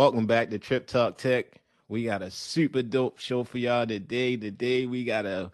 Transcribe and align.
Welcome 0.00 0.24
back 0.24 0.48
to 0.48 0.58
Trip 0.58 0.86
Talk 0.86 1.18
Tech. 1.18 1.60
We 1.90 2.04
got 2.04 2.22
a 2.22 2.30
super 2.30 2.80
dope 2.80 3.18
show 3.18 3.44
for 3.44 3.58
y'all 3.58 3.86
today. 3.86 4.34
Today 4.34 4.86
we 4.86 5.04
got 5.04 5.26
a 5.26 5.50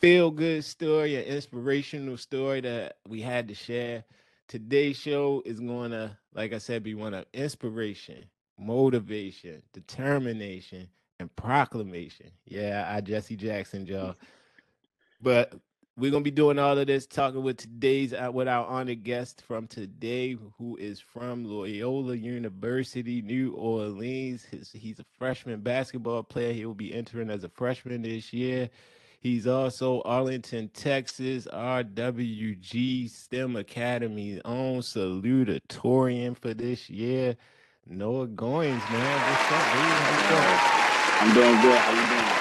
feel 0.00 0.30
good 0.30 0.64
story, 0.64 1.16
an 1.16 1.24
inspirational 1.24 2.16
story 2.16 2.60
that 2.60 2.98
we 3.08 3.20
had 3.20 3.48
to 3.48 3.54
share. 3.54 4.04
Today's 4.46 4.96
show 4.96 5.42
is 5.44 5.58
going 5.58 5.90
to, 5.90 6.16
like 6.32 6.52
I 6.52 6.58
said, 6.58 6.84
be 6.84 6.94
one 6.94 7.12
of 7.12 7.26
inspiration, 7.32 8.24
motivation, 8.56 9.62
determination, 9.72 10.88
and 11.18 11.34
proclamation. 11.34 12.30
Yeah, 12.46 12.88
I 12.88 13.00
Jesse 13.00 13.34
Jackson, 13.34 13.84
y'all. 13.84 14.14
But 15.20 15.54
we're 15.98 16.12
gonna 16.12 16.22
be 16.22 16.30
doing 16.30 16.60
all 16.60 16.78
of 16.78 16.86
this, 16.86 17.06
talking 17.06 17.42
with 17.42 17.56
today's 17.56 18.14
uh, 18.14 18.30
with 18.32 18.46
our 18.46 18.64
honored 18.66 19.02
guest 19.02 19.42
from 19.42 19.66
today, 19.66 20.38
who 20.56 20.76
is 20.76 21.00
from 21.00 21.44
Loyola 21.44 22.14
University, 22.14 23.20
New 23.20 23.52
Orleans. 23.54 24.44
His, 24.44 24.70
he's 24.70 25.00
a 25.00 25.04
freshman 25.18 25.60
basketball 25.60 26.22
player. 26.22 26.52
He 26.52 26.64
will 26.64 26.74
be 26.74 26.94
entering 26.94 27.30
as 27.30 27.42
a 27.42 27.48
freshman 27.48 28.02
this 28.02 28.32
year. 28.32 28.70
He's 29.20 29.48
also 29.48 30.00
Arlington, 30.02 30.68
Texas, 30.68 31.48
RWG 31.52 33.10
STEM 33.10 33.56
Academy's 33.56 34.40
own 34.44 34.78
salutatorian 34.78 36.38
for 36.38 36.54
this 36.54 36.88
year. 36.88 37.36
Noah 37.88 38.28
Goines, 38.28 38.90
man. 38.92 39.20
What's 39.30 39.52
up, 39.52 39.72
dude? 39.72 40.38
I'm 41.20 41.34
doing 41.34 41.60
good. 41.60 41.78
How 41.78 41.90
you 41.90 42.06
doing? 42.06 42.38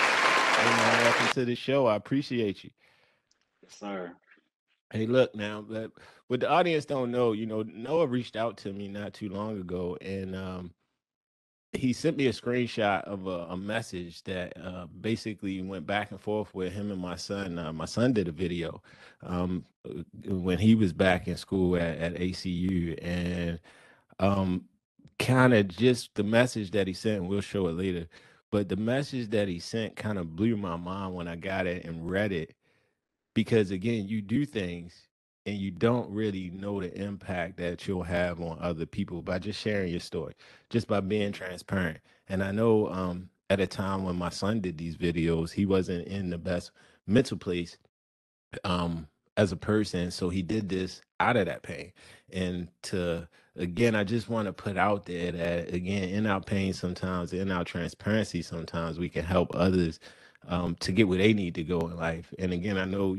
Hey, 0.57 0.77
man, 0.77 1.03
welcome 1.05 1.27
to 1.33 1.45
the 1.45 1.55
show. 1.55 1.87
I 1.87 1.95
appreciate 1.95 2.63
you. 2.63 2.69
Yes, 3.67 3.79
sir. 3.79 4.13
Hey, 4.91 5.05
look 5.05 5.35
now, 5.35 5.61
but 5.61 5.91
what 6.27 6.39
the 6.39 6.49
audience 6.49 6.85
don't 6.85 7.11
know, 7.11 7.33
you 7.33 7.45
know, 7.45 7.63
Noah 7.63 8.07
reached 8.07 8.37
out 8.37 8.57
to 8.59 8.71
me 8.71 8.87
not 8.87 9.13
too 9.13 9.27
long 9.29 9.59
ago, 9.59 9.97
and 9.99 10.35
um, 10.35 10.73
he 11.73 11.91
sent 11.91 12.15
me 12.15 12.27
a 12.27 12.31
screenshot 12.31 13.03
of 13.03 13.27
a, 13.27 13.47
a 13.49 13.57
message 13.57 14.23
that 14.23 14.53
uh, 14.57 14.87
basically 15.01 15.61
went 15.61 15.85
back 15.85 16.11
and 16.11 16.21
forth 16.21 16.53
with 16.55 16.71
him 16.71 16.91
and 16.91 17.01
my 17.01 17.17
son. 17.17 17.59
Uh, 17.59 17.73
my 17.73 17.85
son 17.85 18.13
did 18.13 18.29
a 18.29 18.31
video 18.31 18.81
um, 19.23 19.65
uh, 19.85 20.03
when 20.33 20.57
he 20.57 20.73
was 20.73 20.93
back 20.93 21.27
in 21.27 21.35
school 21.35 21.75
at, 21.75 21.97
at 21.97 22.15
ACU, 22.15 22.97
and 23.03 23.59
um, 24.19 24.63
kind 25.19 25.53
of 25.53 25.67
just 25.67 26.15
the 26.15 26.23
message 26.23 26.71
that 26.71 26.87
he 26.87 26.93
sent. 26.93 27.25
We'll 27.25 27.41
show 27.41 27.67
it 27.67 27.73
later, 27.73 28.07
but 28.51 28.69
the 28.69 28.77
message 28.77 29.29
that 29.31 29.49
he 29.49 29.59
sent 29.59 29.97
kind 29.97 30.17
of 30.17 30.35
blew 30.37 30.55
my 30.55 30.77
mind 30.77 31.15
when 31.15 31.27
I 31.27 31.35
got 31.35 31.67
it 31.67 31.83
and 31.85 32.09
read 32.09 32.31
it 32.31 32.55
because 33.37 33.69
again 33.69 34.07
you 34.07 34.19
do 34.19 34.47
things 34.47 35.09
and 35.45 35.57
you 35.57 35.69
don't 35.69 36.09
really 36.09 36.49
know 36.49 36.81
the 36.81 36.91
impact 36.99 37.55
that 37.57 37.87
you'll 37.87 38.01
have 38.01 38.41
on 38.41 38.57
other 38.59 38.87
people 38.87 39.21
by 39.21 39.37
just 39.37 39.61
sharing 39.61 39.91
your 39.91 39.99
story 39.99 40.33
just 40.71 40.87
by 40.87 40.99
being 40.99 41.31
transparent. 41.31 41.99
And 42.29 42.43
i 42.43 42.49
know 42.49 42.87
um, 42.89 43.29
at 43.51 43.59
a 43.59 43.67
time 43.67 44.03
when 44.03 44.15
my 44.15 44.29
son 44.29 44.59
did 44.59 44.79
these 44.79 44.97
videos 44.97 45.51
he 45.51 45.67
wasn't 45.67 46.07
in 46.07 46.31
the 46.31 46.39
best 46.39 46.71
mental 47.05 47.37
place 47.37 47.77
um, 48.63 49.07
as 49.37 49.51
a 49.51 49.55
person 49.55 50.09
so 50.09 50.29
he 50.29 50.41
did 50.41 50.67
this 50.67 51.03
out 51.19 51.37
of 51.37 51.45
that 51.45 51.61
pain. 51.61 51.91
And 52.33 52.69
to 52.83 53.27
again 53.55 53.93
i 53.93 54.03
just 54.03 54.29
want 54.29 54.47
to 54.47 54.53
put 54.53 54.77
out 54.77 55.05
there 55.05 55.31
that 55.31 55.71
again 55.71 56.09
in 56.09 56.25
our 56.25 56.41
pain 56.41 56.73
sometimes 56.73 57.33
in 57.33 57.51
our 57.51 57.63
transparency 57.63 58.41
sometimes 58.41 58.97
we 58.97 59.09
can 59.09 59.23
help 59.23 59.51
others 59.53 59.99
um, 60.47 60.75
to 60.75 60.91
get 60.91 61.07
where 61.07 61.17
they 61.17 61.33
need 61.33 61.55
to 61.55 61.63
go 61.63 61.79
in 61.81 61.95
life. 61.95 62.33
And 62.39 62.53
again, 62.53 62.77
I 62.77 62.85
know, 62.85 63.17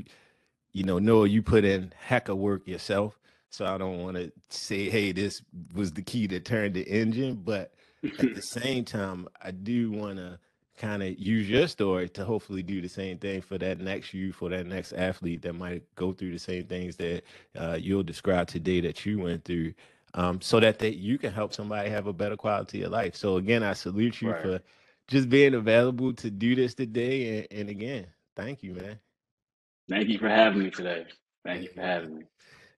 you 0.72 0.84
know, 0.84 0.98
Noah, 0.98 1.28
you 1.28 1.42
put 1.42 1.64
in 1.64 1.92
heck 1.98 2.28
of 2.28 2.38
work 2.38 2.66
yourself. 2.66 3.18
So 3.50 3.64
I 3.64 3.78
don't 3.78 4.02
want 4.02 4.16
to 4.16 4.30
say, 4.50 4.90
hey, 4.90 5.12
this 5.12 5.42
was 5.74 5.92
the 5.92 6.02
key 6.02 6.26
that 6.28 6.44
turned 6.44 6.74
the 6.74 6.82
engine. 6.82 7.36
But 7.36 7.72
at 8.04 8.34
the 8.34 8.42
same 8.62 8.84
time, 8.84 9.28
I 9.42 9.50
do 9.50 9.90
want 9.90 10.18
to 10.18 10.38
kind 10.78 11.02
of 11.02 11.18
use 11.18 11.48
your 11.48 11.66
story 11.66 12.08
to 12.10 12.24
hopefully 12.24 12.62
do 12.62 12.80
the 12.80 12.88
same 12.88 13.18
thing 13.18 13.42
for 13.42 13.58
that 13.58 13.80
next 13.80 14.14
you, 14.14 14.32
for 14.32 14.48
that 14.50 14.66
next 14.66 14.92
athlete 14.92 15.42
that 15.42 15.54
might 15.54 15.82
go 15.96 16.12
through 16.12 16.32
the 16.32 16.38
same 16.38 16.64
things 16.64 16.96
that 16.96 17.22
uh, 17.56 17.76
you'll 17.80 18.02
describe 18.02 18.46
today 18.46 18.80
that 18.80 19.04
you 19.04 19.18
went 19.18 19.44
through. 19.44 19.74
Um, 20.14 20.40
so 20.40 20.58
that 20.60 20.78
that 20.78 20.96
you 20.96 21.18
can 21.18 21.32
help 21.32 21.52
somebody 21.52 21.90
have 21.90 22.06
a 22.06 22.14
better 22.14 22.36
quality 22.36 22.82
of 22.82 22.92
life. 22.92 23.14
So 23.14 23.36
again, 23.36 23.62
I 23.62 23.74
salute 23.74 24.22
you 24.22 24.30
right. 24.30 24.42
for 24.42 24.60
just 25.08 25.28
being 25.28 25.54
available 25.54 26.12
to 26.14 26.30
do 26.30 26.54
this 26.54 26.74
today. 26.74 27.38
And, 27.50 27.60
and 27.60 27.70
again, 27.70 28.06
thank 28.36 28.62
you, 28.62 28.74
man. 28.74 28.98
Thank 29.88 30.08
you 30.08 30.18
for 30.18 30.28
having 30.28 30.62
me 30.62 30.70
today. 30.70 31.06
Thank 31.44 31.62
you 31.62 31.70
for 31.74 31.80
having 31.80 32.18
me. 32.18 32.24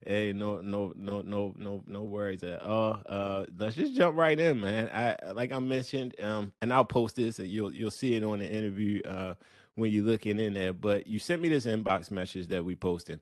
Hey, 0.06 0.32
no, 0.32 0.62
no, 0.62 0.94
no, 0.96 1.20
no, 1.20 1.52
no, 1.58 1.82
no 1.86 2.02
worries 2.04 2.42
at 2.42 2.62
all. 2.62 3.02
Uh, 3.06 3.44
let's 3.58 3.76
just 3.76 3.94
jump 3.94 4.16
right 4.16 4.38
in, 4.38 4.60
man. 4.60 4.88
I 4.94 5.32
like 5.32 5.52
I 5.52 5.58
mentioned, 5.58 6.14
um, 6.22 6.52
and 6.62 6.72
I'll 6.72 6.86
post 6.86 7.16
this, 7.16 7.38
and 7.38 7.48
you'll 7.48 7.74
you'll 7.74 7.90
see 7.90 8.14
it 8.14 8.24
on 8.24 8.38
the 8.38 8.50
interview 8.50 9.02
uh 9.02 9.34
when 9.74 9.92
you're 9.92 10.04
looking 10.04 10.38
in 10.40 10.54
there. 10.54 10.72
But 10.72 11.06
you 11.06 11.18
sent 11.18 11.42
me 11.42 11.50
this 11.50 11.66
inbox 11.66 12.10
message 12.10 12.46
that 12.48 12.64
we 12.64 12.76
posted, 12.76 13.20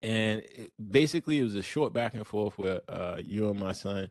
and 0.00 0.42
it, 0.42 0.72
basically 0.92 1.40
it 1.40 1.44
was 1.44 1.56
a 1.56 1.62
short 1.62 1.92
back 1.92 2.14
and 2.14 2.26
forth 2.26 2.56
with 2.56 2.80
uh 2.88 3.16
you 3.24 3.50
and 3.50 3.58
my 3.58 3.72
son, 3.72 4.10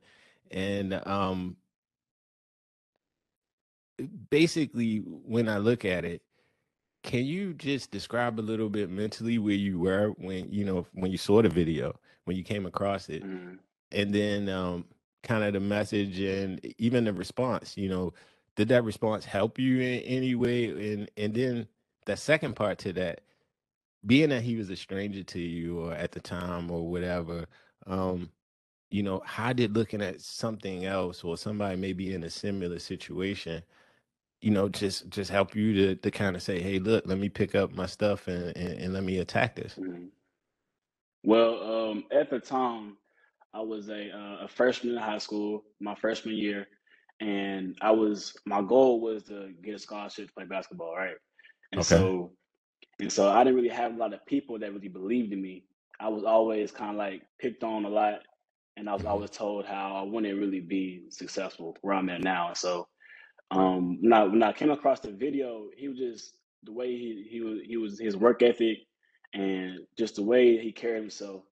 and 0.52 0.94
um 1.08 1.56
basically 4.30 4.98
when 4.98 5.50
I 5.50 5.58
look 5.58 5.86
at 5.86 6.06
it, 6.06 6.22
can 7.04 7.26
you 7.26 7.54
just 7.54 7.92
describe 7.92 8.40
a 8.40 8.42
little 8.42 8.70
bit 8.70 8.90
mentally 8.90 9.38
where 9.38 9.54
you 9.54 9.80
were 9.80 10.10
when 10.18 10.52
you 10.52 10.64
know 10.64 10.88
when 10.94 11.12
you 11.12 11.18
saw 11.18 11.42
the 11.42 11.50
video, 11.50 12.00
when 12.26 12.38
you 12.38 12.44
came 12.44 12.66
across 12.66 13.10
it, 13.10 13.24
mm. 13.24 13.58
and 13.92 14.14
then 14.14 14.50
um, 14.50 14.86
kind 15.22 15.44
of 15.44 15.54
the 15.54 15.60
message 15.60 16.20
and 16.20 16.62
even 16.78 17.04
the 17.04 17.14
response? 17.14 17.78
You 17.78 17.90
know, 17.90 18.14
did 18.56 18.70
that 18.70 18.86
response 18.86 19.26
help 19.26 19.60
you 19.60 19.80
in 19.82 20.00
any 20.02 20.36
way? 20.36 20.94
And 20.94 21.12
and 21.18 21.34
then 21.34 21.68
the 22.06 22.16
second 22.16 22.56
part 22.56 22.78
to 22.80 22.94
that, 22.94 23.22
being 24.06 24.30
that 24.30 24.44
he 24.44 24.56
was 24.56 24.70
a 24.70 24.76
stranger 24.76 25.24
to 25.24 25.40
you 25.40 25.80
or 25.82 25.94
at 25.94 26.14
the 26.14 26.22
time 26.22 26.72
or 26.72 26.90
whatever, 26.90 27.46
um, 27.86 28.30
you 28.92 29.04
know, 29.04 29.22
how 29.26 29.52
did 29.52 29.76
looking 29.76 30.02
at 30.02 30.22
something 30.22 30.86
else 30.86 31.24
or 31.24 31.38
somebody 31.38 31.76
maybe 31.76 32.14
in 32.14 32.24
a 32.24 32.30
similar 32.30 32.80
situation? 32.80 33.64
You 34.44 34.52
know, 34.52 34.68
just 34.68 35.10
just 35.10 35.32
help 35.32 35.56
you 35.56 35.74
to 35.74 35.96
to 35.96 36.12
kind 36.12 36.36
of 36.36 36.44
say, 36.44 36.62
hey, 36.62 36.78
look, 36.78 37.06
let 37.08 37.18
me 37.18 37.30
pick 37.30 37.56
up 37.56 37.74
my 37.74 37.86
stuff 37.86 38.28
and 38.28 38.56
and, 38.58 38.80
and 38.80 38.94
let 38.94 39.04
me 39.04 39.20
attack 39.20 39.56
this. 39.56 39.76
Mm-hmm. 39.76 40.08
Well, 41.24 41.92
um, 41.92 42.04
at 42.12 42.30
the 42.30 42.40
time, 42.40 42.98
I 43.54 43.62
was 43.62 43.88
a 43.88 44.12
uh, 44.12 44.46
a 44.46 44.48
freshman 44.50 44.96
in 44.96 45.02
high 45.02 45.20
school, 45.20 45.64
my 45.80 45.96
freshman 45.96 46.36
year, 46.36 46.68
and 47.22 47.78
I 47.82 47.92
was 47.92 48.36
my 48.46 48.62
goal 48.62 49.00
was 49.00 49.24
to 49.24 49.54
get 49.64 49.76
a 49.76 49.80
scholarship 49.80 50.28
to 50.28 50.34
play 50.34 50.46
basketball, 50.46 50.94
right? 50.94 51.16
And 51.72 51.80
okay. 51.80 51.88
so, 51.88 52.32
and 53.00 53.12
so 53.12 53.32
I 53.32 53.46
didn't 53.46 53.56
really 53.56 53.70
have 53.70 53.94
a 53.94 53.98
lot 53.98 54.14
of 54.14 54.26
people 54.26 54.60
that 54.60 54.74
really 54.74 54.90
believed 54.90 55.32
in 55.32 55.42
me. 55.42 55.64
I 56.02 56.10
was 56.10 56.26
always 56.26 56.70
kind 56.70 56.92
of 56.92 56.98
like 56.98 57.22
picked 57.40 57.64
on 57.64 57.86
a 57.86 57.90
lot, 57.90 58.20
and 58.76 58.90
I 58.90 58.94
was 58.94 59.04
mm-hmm. 59.04 59.12
always 59.12 59.30
told 59.30 59.66
how 59.66 59.96
I 59.96 60.02
wouldn't 60.02 60.38
really 60.38 60.60
be 60.60 61.06
successful 61.10 61.78
where 61.82 61.96
I'm 61.96 62.10
at 62.10 62.22
now. 62.22 62.50
And 62.50 62.58
so 62.58 62.90
um, 63.52 64.02
when 64.02 64.14
I 64.14 64.24
when 64.24 64.44
I 64.44 64.52
came 64.54 64.72
across 64.72 65.00
the 65.00 65.12
video, 65.12 65.68
he 65.76 65.88
was 65.88 65.98
just 65.98 66.38
the 66.64 66.72
way 66.72 66.92
he 66.92 67.28
he 67.30 67.42
was 67.42 67.60
he 67.66 67.78
was 67.78 68.00
his 68.00 68.18
work 68.18 68.42
ethic 68.42 68.80
and 69.34 69.80
just 69.98 70.16
the 70.16 70.24
way 70.24 70.58
he 70.58 70.72
carried 70.72 71.02
himself, 71.02 71.44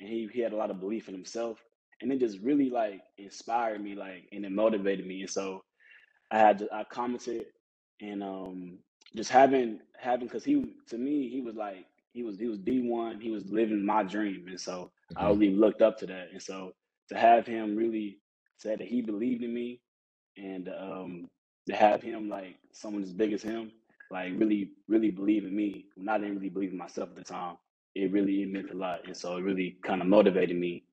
and 0.00 0.08
he 0.08 0.28
he 0.32 0.40
had 0.40 0.52
a 0.52 0.56
lot 0.56 0.70
of 0.70 0.80
belief 0.80 1.08
in 1.08 1.14
himself, 1.14 1.58
and 2.00 2.12
it 2.12 2.20
just 2.20 2.40
really 2.40 2.70
like 2.70 3.00
inspired 3.18 3.82
me, 3.82 3.94
like 3.94 4.28
and 4.32 4.44
it 4.44 4.52
motivated 4.52 5.06
me, 5.06 5.20
and 5.20 5.30
so 5.30 5.62
I 6.30 6.38
had 6.38 6.58
to, 6.58 6.68
I 6.72 6.84
commented 6.84 7.46
and 8.00 8.22
um 8.22 8.78
just 9.14 9.30
having 9.30 9.80
having 9.98 10.26
because 10.26 10.44
he 10.44 10.74
to 10.88 10.98
me 10.98 11.28
he 11.30 11.40
was 11.40 11.54
like 11.54 11.86
he 12.12 12.22
was 12.22 12.38
he 12.38 12.46
was 12.46 12.58
D 12.58 12.80
one 12.82 13.20
he 13.20 13.30
was 13.30 13.46
living 13.46 13.84
my 13.84 14.02
dream 14.02 14.46
and 14.48 14.60
so 14.60 14.90
mm-hmm. 15.14 15.24
I 15.24 15.28
really 15.30 15.54
looked 15.54 15.82
up 15.82 15.98
to 15.98 16.06
that 16.06 16.28
and 16.32 16.42
so 16.42 16.72
to 17.08 17.16
have 17.16 17.46
him 17.46 17.76
really 17.76 18.18
say 18.56 18.76
that 18.76 18.86
he 18.86 19.00
believed 19.00 19.42
in 19.42 19.54
me 19.54 19.80
and 20.36 20.68
um 20.68 21.28
to 21.68 21.76
have 21.76 22.02
him 22.02 22.28
like 22.28 22.56
someone 22.72 23.02
as 23.02 23.12
big 23.12 23.32
as 23.32 23.42
him, 23.42 23.72
like 24.10 24.32
really, 24.36 24.70
really 24.88 25.10
believe 25.10 25.44
in 25.44 25.54
me 25.54 25.86
when 25.96 26.08
I 26.08 26.18
didn't 26.18 26.36
really 26.36 26.48
believe 26.48 26.72
in 26.72 26.78
myself 26.78 27.10
at 27.10 27.16
the 27.16 27.24
time. 27.24 27.56
It 27.94 28.12
really 28.12 28.42
it 28.42 28.52
meant 28.52 28.70
a 28.70 28.76
lot, 28.76 29.06
and 29.06 29.16
so 29.16 29.36
it 29.36 29.42
really 29.42 29.78
kind 29.82 30.02
of 30.02 30.06
motivated 30.06 30.56
me, 30.56 30.84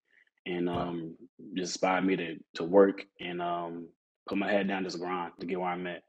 and 0.46 0.70
um, 0.70 1.16
just 1.56 1.74
inspired 1.74 2.06
me 2.06 2.16
to 2.16 2.36
to 2.56 2.64
work 2.64 3.06
and 3.20 3.42
um, 3.42 3.90
put 4.28 4.38
my 4.38 4.50
head 4.50 4.70
down, 4.70 4.86
just 4.86 5.00
grind 5.00 5.34
to 5.40 5.46
get 5.46 5.60
where 5.60 5.70
I'm 5.70 5.86
at. 5.86 6.04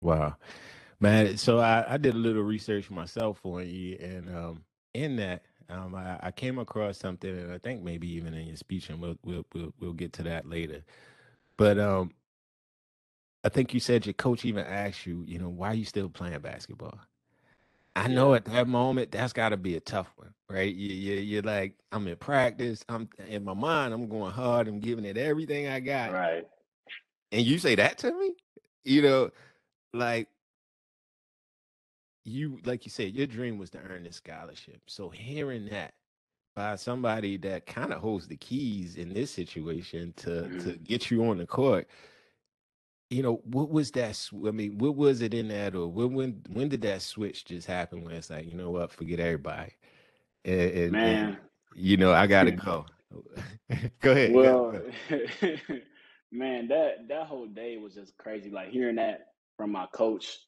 Wow, 0.00 0.36
man! 1.00 1.36
So 1.36 1.58
I, 1.58 1.94
I 1.94 1.96
did 1.96 2.14
a 2.14 2.18
little 2.18 2.44
research 2.44 2.90
myself 2.90 3.40
on 3.44 3.68
you, 3.68 3.96
and 4.00 4.28
um, 4.28 4.64
in 4.94 5.16
that 5.16 5.42
um, 5.68 5.94
I, 5.94 6.18
I, 6.20 6.30
came 6.30 6.58
across 6.58 6.98
something, 6.98 7.30
and 7.30 7.52
I 7.52 7.58
think 7.58 7.82
maybe 7.82 8.10
even 8.12 8.34
in 8.34 8.46
your 8.46 8.56
speech, 8.56 8.90
and 8.90 9.00
we'll 9.00 9.18
we'll 9.24 9.46
we'll, 9.54 9.72
we'll 9.80 9.92
get 9.92 10.12
to 10.14 10.22
that 10.24 10.48
later. 10.48 10.82
But 11.56 11.78
um, 11.78 12.12
I 13.42 13.48
think 13.48 13.72
you 13.72 13.80
said 13.80 14.06
your 14.06 14.12
coach 14.12 14.44
even 14.44 14.64
asked 14.66 15.06
you, 15.06 15.24
you 15.26 15.38
know, 15.38 15.48
why 15.48 15.68
are 15.68 15.74
you 15.74 15.84
still 15.84 16.08
playing 16.08 16.38
basketball? 16.40 16.98
I 17.96 18.06
know 18.06 18.34
at 18.34 18.44
that 18.46 18.68
moment 18.68 19.10
that's 19.10 19.32
got 19.32 19.48
to 19.48 19.56
be 19.56 19.76
a 19.76 19.80
tough 19.80 20.12
one, 20.16 20.32
right? 20.48 20.72
You, 20.72 20.88
you, 20.94 21.14
you're 21.20 21.42
like, 21.42 21.74
I'm 21.90 22.06
in 22.06 22.16
practice. 22.16 22.84
I'm 22.88 23.08
in 23.28 23.44
my 23.44 23.54
mind. 23.54 23.92
I'm 23.92 24.08
going 24.08 24.32
hard. 24.32 24.68
I'm 24.68 24.78
giving 24.80 25.04
it 25.04 25.16
everything 25.18 25.66
I 25.66 25.80
got. 25.80 26.12
Right. 26.12 26.46
and 27.32 27.44
you 27.44 27.58
say 27.58 27.74
that 27.74 27.98
to 27.98 28.12
me, 28.12 28.32
you 28.84 29.02
know, 29.02 29.30
like 29.92 30.28
you 32.24 32.58
like 32.64 32.84
you 32.84 32.90
said, 32.90 33.14
your 33.14 33.26
dream 33.26 33.58
was 33.58 33.70
to 33.70 33.78
earn 33.78 34.04
this 34.04 34.16
scholarship. 34.16 34.80
So 34.86 35.08
hearing 35.08 35.66
that 35.70 35.94
by 36.54 36.76
somebody 36.76 37.36
that 37.38 37.66
kind 37.66 37.92
of 37.92 38.00
holds 38.00 38.28
the 38.28 38.36
keys 38.36 38.96
in 38.96 39.12
this 39.12 39.30
situation 39.30 40.12
to 40.18 40.30
Mhm. 40.30 40.64
to 40.64 40.72
get 40.78 41.10
you 41.10 41.24
on 41.26 41.38
the 41.38 41.46
court, 41.46 41.88
you 43.10 43.22
know, 43.22 43.40
what 43.44 43.70
was 43.70 43.90
that? 43.92 44.14
sw- 44.16 44.46
I 44.46 44.52
mean, 44.52 44.78
what 44.78 44.96
was 44.96 45.20
it 45.20 45.34
in 45.34 45.48
that, 45.48 45.74
or 45.74 45.88
when 45.88 46.14
when 46.14 46.42
when 46.48 46.68
did 46.68 46.82
that 46.82 47.02
switch 47.02 47.44
just 47.44 47.66
happen? 47.66 48.04
When 48.04 48.14
it's 48.14 48.30
like, 48.30 48.46
you 48.46 48.56
know 48.56 48.70
what, 48.70 48.92
forget 48.92 49.20
everybody, 49.20 49.72
and 50.44 50.60
and, 50.60 51.02
and 51.02 51.32
Man, 51.32 51.38
you 51.74 51.96
know, 51.96 52.12
I 52.12 52.26
gotta 52.26 52.52
go. 52.52 52.86
go 54.00 54.12
ahead. 54.12 54.32
well, 54.32 54.72
go 54.72 54.90
man, 56.32 56.68
that 56.68 57.08
that 57.08 57.26
whole 57.26 57.46
day 57.46 57.76
was 57.76 57.94
just 57.94 58.16
crazy. 58.16 58.50
Like 58.50 58.70
hearing 58.70 58.96
that 58.96 59.32
from 59.56 59.72
my 59.72 59.86
coach. 59.92 60.38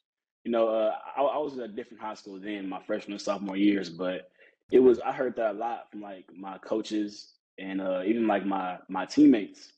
You 0.44 0.52
know, 0.52 0.68
uh, 0.68 0.94
I, 1.16 1.22
I 1.22 1.38
was 1.38 1.58
at 1.58 1.64
a 1.64 1.68
different 1.68 2.02
high 2.02 2.14
school 2.14 2.40
then, 2.40 2.68
my 2.68 2.82
freshman 2.82 3.12
and 3.12 3.20
sophomore 3.20 3.56
years, 3.56 3.90
but 3.90 4.30
it 4.70 4.80
was 4.80 5.00
I 5.00 5.12
heard 5.12 5.36
that 5.36 5.52
a 5.52 5.58
lot 5.58 5.90
from 5.90 6.00
like 6.00 6.26
my 6.34 6.58
coaches 6.58 7.34
and 7.58 7.80
uh, 7.80 8.02
even 8.04 8.26
like 8.26 8.46
my 8.46 8.78
my 8.88 9.04
teammates. 9.04 9.72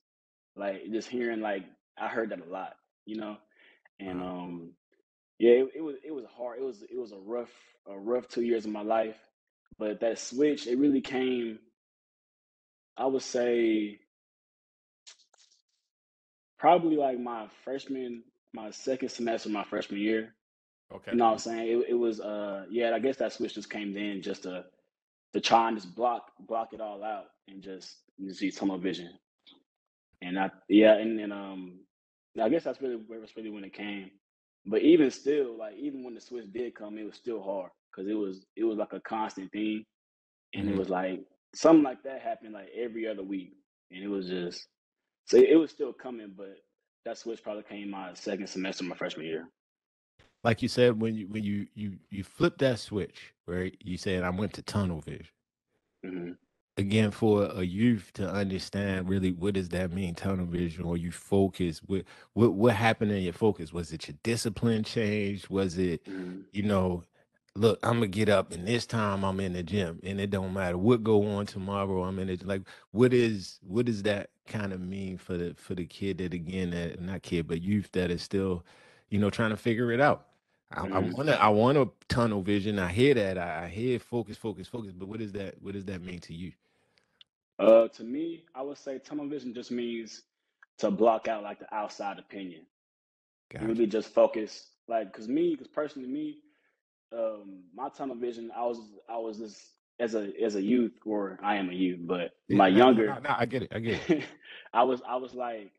Like 0.56 0.90
just 0.92 1.08
hearing 1.08 1.40
like 1.40 1.64
I 1.98 2.08
heard 2.08 2.30
that 2.30 2.40
a 2.46 2.50
lot, 2.50 2.74
you 3.06 3.16
know, 3.16 3.36
and 4.00 4.22
um, 4.22 4.72
yeah, 5.38 5.52
it, 5.52 5.68
it 5.76 5.82
was 5.82 5.96
it 6.04 6.12
was 6.12 6.26
hard. 6.36 6.60
It 6.60 6.64
was 6.64 6.82
it 6.82 6.98
was 6.98 7.12
a 7.12 7.18
rough 7.18 7.52
a 7.88 7.98
rough 7.98 8.28
two 8.28 8.42
years 8.42 8.66
of 8.66 8.72
my 8.72 8.82
life, 8.82 9.16
but 9.78 10.00
that 10.00 10.18
switch 10.18 10.66
it 10.66 10.78
really 10.78 11.02
came. 11.02 11.60
I 12.96 13.06
would 13.06 13.22
say 13.22 14.00
probably 16.58 16.96
like 16.96 17.20
my 17.20 17.48
freshman, 17.64 18.24
my 18.54 18.70
second 18.70 19.10
semester, 19.10 19.48
of 19.50 19.54
my 19.54 19.64
freshman 19.64 20.00
year. 20.00 20.34
Okay. 20.94 21.12
You 21.12 21.18
know 21.18 21.26
what 21.26 21.32
I'm 21.32 21.38
saying? 21.38 21.68
It, 21.68 21.86
it 21.90 21.94
was 21.94 22.20
uh 22.20 22.64
yeah, 22.70 22.92
I 22.94 22.98
guess 23.00 23.18
that 23.18 23.32
switch 23.32 23.54
just 23.54 23.70
came 23.70 23.94
then 23.94 24.22
just 24.22 24.44
to 24.44 24.64
to 25.34 25.40
try 25.40 25.68
and 25.68 25.76
just 25.78 25.94
block 25.94 26.32
block 26.40 26.70
it 26.74 26.80
all 26.80 27.04
out 27.04 27.26
and 27.48 27.62
just 27.62 27.96
just 28.24 28.40
see 28.40 28.50
tunnel 28.52 28.78
vision. 28.78 29.10
And 30.22 30.38
I 30.38 30.50
yeah, 30.68 30.96
and 30.96 31.18
then 31.18 31.32
um 31.32 31.80
I 32.40 32.48
guess 32.48 32.64
that's 32.64 32.80
really 32.80 32.96
where 32.96 33.20
was 33.20 33.36
really 33.36 33.50
when 33.50 33.64
it 33.64 33.72
came. 33.74 34.10
But 34.66 34.82
even 34.82 35.10
still, 35.10 35.56
like 35.58 35.74
even 35.76 36.04
when 36.04 36.14
the 36.14 36.20
switch 36.20 36.52
did 36.52 36.74
come, 36.74 36.98
it 36.98 37.04
was 37.04 37.16
still 37.16 37.42
hard 37.42 37.70
because 37.90 38.08
it 38.10 38.14
was 38.14 38.46
it 38.56 38.64
was 38.64 38.78
like 38.78 38.92
a 38.92 39.00
constant 39.00 39.52
thing, 39.52 39.84
and 40.54 40.68
it 40.68 40.72
Mhm. 40.72 40.76
was 40.76 40.88
like 40.88 41.20
something 41.54 41.84
like 41.84 42.02
that 42.04 42.20
happened 42.22 42.54
like 42.54 42.68
every 42.74 43.06
other 43.06 43.22
week, 43.22 43.54
and 43.90 44.02
it 44.02 44.08
was 44.08 44.28
just 44.28 44.66
so 45.26 45.38
it 45.38 45.56
was 45.56 45.70
still 45.70 45.92
coming, 45.92 46.34
but 46.36 46.56
that 47.04 47.18
switch 47.18 47.42
probably 47.42 47.62
came 47.64 47.90
my 47.90 48.14
second 48.14 48.48
semester, 48.48 48.84
of 48.84 48.88
my 48.88 48.96
freshman 48.96 49.26
year. 49.26 49.48
Like 50.44 50.62
you 50.62 50.68
said, 50.68 51.00
when 51.00 51.14
you 51.14 51.26
when 51.28 51.42
you 51.44 51.66
you 51.74 51.98
you 52.10 52.22
flip 52.24 52.58
that 52.58 52.78
switch, 52.78 53.34
where 53.46 53.70
you 53.80 53.96
said 53.96 54.22
I 54.22 54.30
went 54.30 54.52
to 54.54 54.62
tunnel 54.62 55.00
vision. 55.00 55.28
hmm 56.04 56.36
again 56.76 57.10
for 57.10 57.44
a 57.46 57.62
youth 57.62 58.10
to 58.14 58.28
understand 58.28 59.08
really 59.08 59.32
what 59.32 59.54
does 59.54 59.68
that 59.70 59.92
mean 59.92 60.14
tunnel 60.14 60.46
vision 60.46 60.84
or 60.84 60.96
you 60.96 61.12
focus 61.12 61.80
what 61.86 62.04
what 62.32 62.52
what 62.54 62.74
happened 62.74 63.12
in 63.12 63.22
your 63.22 63.32
focus 63.32 63.72
was 63.72 63.92
it 63.92 64.08
your 64.08 64.16
discipline 64.24 64.82
change 64.82 65.48
was 65.48 65.78
it 65.78 66.02
hmm 66.06 66.46
you 66.52 66.62
know 66.62 67.04
look 67.54 67.78
i'm 67.84 67.94
gonna 67.94 68.06
get 68.08 68.28
up 68.28 68.52
and 68.52 68.66
this 68.66 68.86
time 68.86 69.24
i'm 69.24 69.38
in 69.40 69.52
the 69.52 69.62
gym 69.62 70.00
and 70.02 70.20
it 70.20 70.30
don't 70.30 70.52
matter 70.52 70.76
what 70.76 71.04
go 71.04 71.24
on 71.26 71.46
tomorrow 71.46 72.02
i'm 72.02 72.18
in 72.18 72.28
it 72.28 72.44
like 72.44 72.62
what 72.90 73.12
is 73.14 73.60
what 73.66 73.86
does 73.86 74.02
that 74.02 74.30
kind 74.46 74.72
of 74.72 74.80
mean 74.80 75.16
for 75.16 75.36
the 75.36 75.54
for 75.56 75.74
the 75.74 75.86
kid 75.86 76.18
that 76.18 76.34
again 76.34 76.70
that 76.70 77.00
not 77.00 77.22
kid 77.22 77.46
but 77.46 77.62
youth 77.62 77.88
that 77.92 78.10
is 78.10 78.22
still 78.22 78.64
you 79.10 79.18
know 79.18 79.30
trying 79.30 79.50
to 79.50 79.56
figure 79.56 79.92
it 79.92 80.00
out 80.00 80.26
I, 80.72 80.86
I 80.92 80.98
hmm 80.98 81.12
want 81.16 81.28
to 81.28 81.40
I 81.40 81.48
want 81.50 81.78
a 81.78 81.88
tunnel 82.08 82.42
vision. 82.42 82.78
I 82.80 82.88
hear 82.90 83.14
that. 83.14 83.38
I, 83.38 83.64
I 83.64 83.68
hear 83.68 84.00
focus, 84.00 84.36
focus, 84.36 84.66
focus. 84.66 84.92
But 84.92 85.08
what 85.08 85.20
does 85.20 85.32
that 85.32 85.54
what 85.62 85.74
does 85.74 85.84
that 85.84 86.02
mean 86.02 86.18
to 86.20 86.34
you? 86.34 86.52
Uh, 87.58 87.88
to 87.88 88.04
me, 88.04 88.44
I 88.54 88.62
would 88.62 88.78
say 88.78 88.98
tunnel 88.98 89.28
vision 89.28 89.54
just 89.54 89.70
means 89.70 90.22
to 90.78 90.90
block 90.90 91.28
out 91.28 91.42
like 91.42 91.60
the 91.60 91.72
outside 91.74 92.18
opinion 92.18 92.62
Gotcha. 93.52 93.66
really 93.66 93.86
just 93.86 94.08
focus. 94.08 94.66
Like, 94.88 95.12
cause 95.12 95.28
me, 95.28 95.56
cause 95.56 95.68
personally, 95.68 96.08
me, 96.08 96.38
um, 97.12 97.64
my 97.74 97.88
tunnel 97.90 98.16
vision, 98.16 98.50
I 98.56 98.64
was, 98.64 98.80
I 99.08 99.18
was 99.18 99.38
this 99.38 99.70
as 100.00 100.14
a 100.14 100.32
as 100.42 100.56
a 100.56 100.62
youth, 100.62 100.92
or 101.06 101.38
I 101.42 101.56
am 101.56 101.70
a 101.70 101.72
youth, 101.72 102.00
but 102.02 102.32
Yeah, 102.48 102.58
my 102.58 102.68
no, 102.68 102.90
no, 102.90 103.04
no, 103.04 103.16
younger, 103.16 103.20
no, 103.22 103.34
I 103.38 103.46
get 103.46 103.62
it. 103.62 103.72
I 103.74 103.78
get 103.78 104.10
it. 104.10 104.24
I 104.74 104.82
was, 104.82 105.00
I 105.06 105.16
was 105.16 105.34
like, 105.34 105.72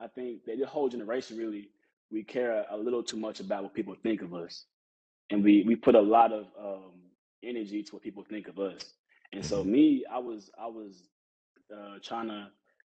I 0.00 0.08
think 0.08 0.44
that 0.46 0.58
the 0.58 0.66
whole 0.66 0.88
generation 0.88 1.36
really 1.38 1.68
we 2.10 2.22
care 2.24 2.64
a 2.70 2.76
little 2.76 3.02
too 3.02 3.16
much 3.18 3.40
about 3.40 3.62
what 3.62 3.74
people 3.74 3.94
think 4.02 4.22
of 4.22 4.34
us, 4.34 4.64
and 5.30 5.44
we 5.44 5.64
we 5.66 5.76
put 5.76 5.94
a 5.94 6.00
lot 6.00 6.32
of 6.32 6.46
um, 6.58 6.92
energy 7.44 7.82
to 7.82 7.94
what 7.96 8.02
people 8.02 8.24
think 8.24 8.48
of 8.48 8.58
us. 8.58 8.94
And 9.32 9.44
so 9.44 9.64
Mhm. 9.64 9.64
me, 9.64 10.04
I 10.12 10.18
was, 10.18 10.50
I 10.58 10.66
was 10.68 11.04
uh, 11.74 11.98
trying 12.02 12.28
to 12.28 12.48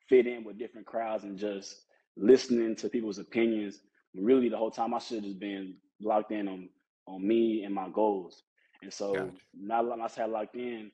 fit 0.10 0.28
in 0.28 0.44
with 0.44 0.60
different 0.60 0.88
crowds 0.88 1.24
and 1.24 1.38
just 1.38 1.86
listening 2.18 2.76
to 2.78 2.90
people's 2.90 3.20
opinions. 3.20 3.80
Really, 4.16 4.50
the 4.50 4.58
whole 4.58 4.72
time 4.72 4.94
I 4.94 5.00
should 5.00 5.18
have 5.18 5.26
just 5.26 5.40
been 5.40 5.76
locked 6.02 6.32
in 6.32 6.48
on 6.48 6.70
on 7.08 7.28
me 7.28 7.64
and 7.66 7.76
my 7.76 7.90
goals. 7.90 8.44
And 8.82 8.94
so 8.94 9.34
Gotcha. 9.34 9.38
now 9.60 9.84
that 9.84 10.00
I 10.00 10.22
had 10.22 10.32
locked 10.32 10.56
in, 10.56 10.92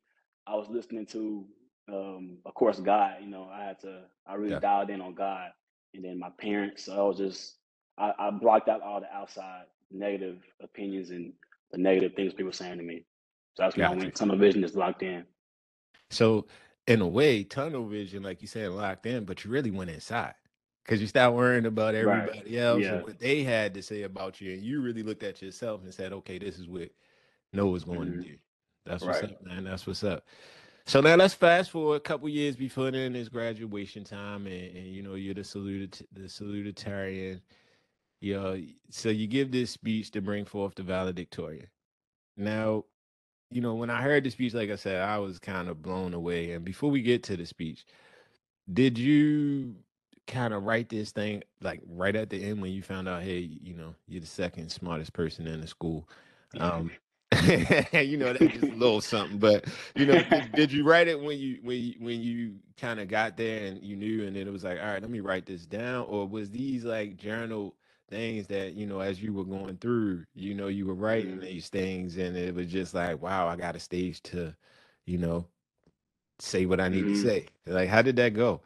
I 0.48 0.56
was 0.56 0.68
listening 0.70 1.06
to, 1.08 1.46
um, 1.94 2.40
of 2.46 2.56
course, 2.56 2.80
God. 2.80 3.18
You 3.22 3.28
know, 3.30 3.50
I 3.54 3.64
had 3.64 3.80
to, 3.82 4.04
I 4.28 4.36
really 4.36 4.56
Yeah. 4.56 4.60
dialed 4.60 4.90
in 4.90 5.02
on 5.02 5.14
God, 5.14 5.50
and 5.94 6.04
then 6.04 6.20
my 6.20 6.30
parents. 6.40 6.86
So 6.86 6.96
I 7.00 7.08
was 7.08 7.18
just, 7.18 7.58
I, 7.98 8.14
I 8.18 8.32
blocked 8.32 8.70
out 8.70 8.82
all 8.82 9.02
the 9.02 9.14
outside 9.14 9.66
negative 9.92 10.40
opinions 10.64 11.12
and 11.12 11.34
the 11.72 11.78
negative 11.80 12.14
things 12.16 12.34
people 12.34 12.54
saying 12.54 12.78
to 12.80 12.84
me. 12.84 13.06
So 13.56 13.64
that's 13.64 13.78
when 13.78 13.86
I 13.86 13.92
Gotcha. 13.92 13.94
went 13.94 14.16
tunnel 14.16 14.38
vision, 14.38 14.64
is 14.64 14.76
locked 14.76 15.04
in. 15.04 15.26
So 16.12 16.48
in 16.88 17.02
a 17.02 17.07
way, 17.07 17.44
tunnel 17.44 17.88
vision, 17.88 18.24
like 18.24 18.42
you 18.42 18.48
said, 18.48 18.72
locked 18.72 19.06
in, 19.06 19.25
but 19.25 19.44
you 19.44 19.52
really 19.52 19.72
went 19.72 19.90
inside. 19.92 20.36
Cause 20.86 21.02
you 21.02 21.07
stopped 21.07 21.36
worrying 21.36 21.66
about 21.66 21.96
Right. 22.00 22.30
everybody 22.30 22.60
else 22.60 22.84
Yeah. 22.84 22.91
and 22.91 23.03
what 23.03 23.20
they 23.20 23.44
had 23.44 23.74
to 23.75 23.82
say 23.82 24.03
about 24.03 24.39
you. 24.41 24.53
And 24.53 24.63
you 24.63 24.82
really 24.82 25.03
looked 25.03 25.24
at 25.24 25.41
yourself 25.41 25.84
and 25.84 25.94
said, 25.94 26.13
okay, 26.13 26.38
this 26.38 26.60
is 26.60 26.68
what 26.68 26.89
Noah's 27.53 27.84
going 27.86 28.10
hmm 28.10 28.12
to 28.12 28.18
do. 28.18 28.38
That's 28.86 29.08
what's 29.08 29.22
Right. 29.22 29.32
up, 29.32 29.41
man. 29.44 29.63
That's 29.65 29.88
what's 29.88 30.03
up. 30.03 30.25
So 30.86 31.01
now 31.01 31.15
let's 31.15 31.34
fast 31.34 31.72
forward 31.72 31.96
a 31.98 32.00
couple 32.01 32.30
years 32.30 32.56
before 32.56 32.91
then 32.91 33.15
is 33.15 33.30
graduation 33.30 34.03
time, 34.03 34.48
and, 34.48 34.77
and 34.77 34.88
you 34.88 35.01
know 35.03 35.15
you're 35.15 35.34
the 35.34 35.41
salutat 35.41 36.03
the 36.13 36.24
salutatorian. 36.24 37.41
You 38.22 38.36
know, 38.36 38.63
so 38.91 39.10
you 39.10 39.27
give 39.27 39.51
this 39.51 39.72
speech 39.72 40.12
to 40.12 40.22
bring 40.22 40.46
forth 40.46 40.75
the 40.75 40.84
valedictorian. 40.84 41.68
Now, 42.38 42.86
you 43.56 43.62
know, 43.62 43.74
when 43.74 43.90
I 43.90 44.02
heard 44.02 44.26
the 44.26 44.30
speech, 44.30 44.54
like 44.54 44.70
I 44.70 44.76
said, 44.76 45.02
I 45.02 45.18
was 45.18 45.40
kind 45.40 45.70
of 45.70 45.82
blown 45.82 46.14
away. 46.14 46.52
And 46.52 46.66
before 46.66 46.92
we 46.92 47.02
get 47.02 47.24
to 47.24 47.38
the 47.38 47.46
speech, 47.46 47.86
did 48.74 48.98
you 48.98 49.76
kind 50.28 50.54
of 50.54 50.64
write 50.64 50.90
this 50.90 51.12
thing 51.12 51.42
like 51.62 51.80
right 51.88 52.18
at 52.18 52.30
the 52.30 52.44
end 52.44 52.62
when 52.62 52.74
you 52.74 52.82
found 52.82 53.08
out, 53.08 53.24
hey, 53.24 53.40
you 53.40 53.74
know, 53.74 53.96
you're 54.10 54.20
the 54.20 54.28
second 54.28 54.70
smartest 54.74 55.14
person 55.14 55.48
in 55.48 55.62
the 55.62 55.68
school? 55.68 56.06
Um, 56.60 56.92
you 57.94 58.18
know, 58.18 58.34
that's 58.34 58.54
just 58.54 58.74
a 58.74 58.76
little 58.76 59.00
something. 59.00 59.38
But 59.38 59.68
you 59.96 60.06
know, 60.06 60.22
did, 60.22 60.52
did 60.52 60.72
you 60.74 60.84
write 60.84 61.08
it 61.08 61.18
when 61.18 61.40
you 61.40 61.60
when 61.64 61.78
you 61.82 61.94
when 62.00 62.22
you 62.22 62.56
kind 62.76 63.00
of 63.00 63.08
got 63.08 63.38
there 63.38 63.68
and 63.68 63.82
you 63.82 63.96
knew, 63.96 64.28
and 64.28 64.36
then 64.36 64.50
it 64.50 64.52
was 64.52 64.66
like, 64.66 64.80
all 64.80 64.86
right, 64.86 65.02
let 65.02 65.10
me 65.10 65.22
write 65.22 65.46
this 65.46 65.66
down, 65.66 66.06
or 66.10 66.28
was 66.28 66.52
these 66.52 66.84
like 66.84 67.16
journal 67.16 67.74
things 68.10 68.48
that 68.48 68.74
you 68.74 68.86
know 68.88 69.00
as 69.02 69.22
you 69.22 69.34
were 69.34 69.46
going 69.46 69.78
through, 69.78 70.26
you 70.36 70.54
know, 70.56 70.68
you 70.68 70.86
were 70.86 70.96
writing 70.96 71.40
Mhm. 71.40 71.40
these 71.40 71.70
things, 71.70 72.18
and 72.18 72.36
it 72.38 72.54
was 72.56 72.72
just 72.72 72.94
like, 72.94 73.22
wow, 73.22 73.48
I 73.48 73.56
got 73.56 73.76
a 73.76 73.80
stage 73.80 74.22
to, 74.24 74.56
you 75.06 75.18
know, 75.18 75.48
say 76.40 76.66
what 76.66 76.82
I 76.82 76.90
need 76.90 77.10
to 77.10 77.16
Mhm. 77.16 77.16
say. 77.16 77.48
Like, 77.66 77.90
how 77.90 78.02
did 78.02 78.16
that 78.18 78.34
go? 78.34 78.62